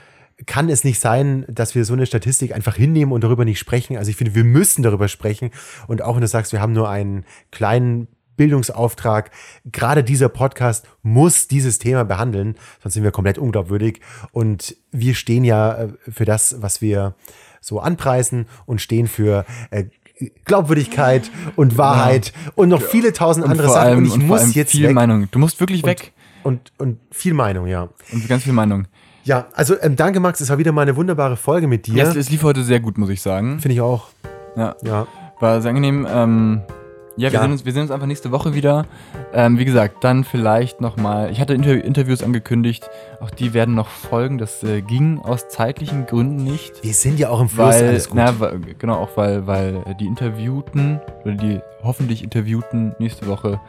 [0.46, 3.98] kann es nicht sein, dass wir so eine Statistik einfach hinnehmen und darüber nicht sprechen.
[3.98, 5.52] Also ich finde, wir müssen darüber sprechen.
[5.88, 9.30] Und auch wenn du sagst, wir haben nur einen kleinen Bildungsauftrag,
[9.72, 14.02] gerade dieser Podcast muss dieses Thema behandeln, sonst sind wir komplett unglaubwürdig.
[14.32, 17.16] Und wir stehen ja äh, für das, was wir
[17.60, 19.86] so anpreisen und stehen für äh,
[20.46, 23.88] Glaubwürdigkeit und Wahrheit und noch viele tausend andere vor Sachen.
[23.88, 24.96] allem, und ich und vor muss allem jetzt viel weg.
[24.96, 25.28] Meinung.
[25.32, 26.12] Du musst wirklich weg
[26.44, 27.90] Und, und viel Meinung, ja.
[28.12, 28.88] und ganz viel Meinung.
[29.24, 31.96] Ja, also ähm, danke Max, es war wieder mal eine wunderbare Folge mit dir.
[31.96, 33.60] Ja, es, es lief heute sehr gut, muss ich sagen.
[33.60, 34.08] Finde ich auch.
[34.56, 35.08] Ja, Ja.
[35.40, 36.08] war sehr angenehm.
[36.10, 36.62] Ähm,
[37.18, 37.42] ja, wir, Ja.
[37.42, 38.86] Sehen uns, wir sehen uns einfach nächste Woche wieder.
[39.34, 41.30] Ähm, wie gesagt, dann vielleicht nochmal.
[41.30, 42.90] Ich hatte Inter Interviews angekündigt.
[43.20, 44.38] Auch die werden noch folgen.
[44.38, 46.84] Das äh, ging aus zeitlichen Gründen nicht.
[46.84, 48.16] Wir sind ja auch im Fluss, Weil, alles gut.
[48.18, 53.60] na, weil- genau, auch weil, weil die Interviewten oder die hoffentlich Interviewten nächste Woche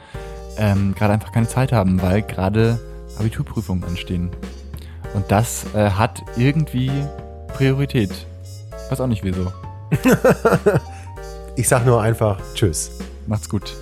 [0.57, 2.79] ähm, gerade einfach keine Zeit haben, weil gerade
[3.19, 4.31] Abiturprüfungen anstehen.
[5.15, 6.91] Und das äh, hat irgendwie
[7.49, 8.11] Priorität.
[8.91, 9.53] Weiß auch nicht wieso.
[11.55, 12.91] Ich sag nur einfach Tschüss.
[13.27, 13.77] Macht's gut.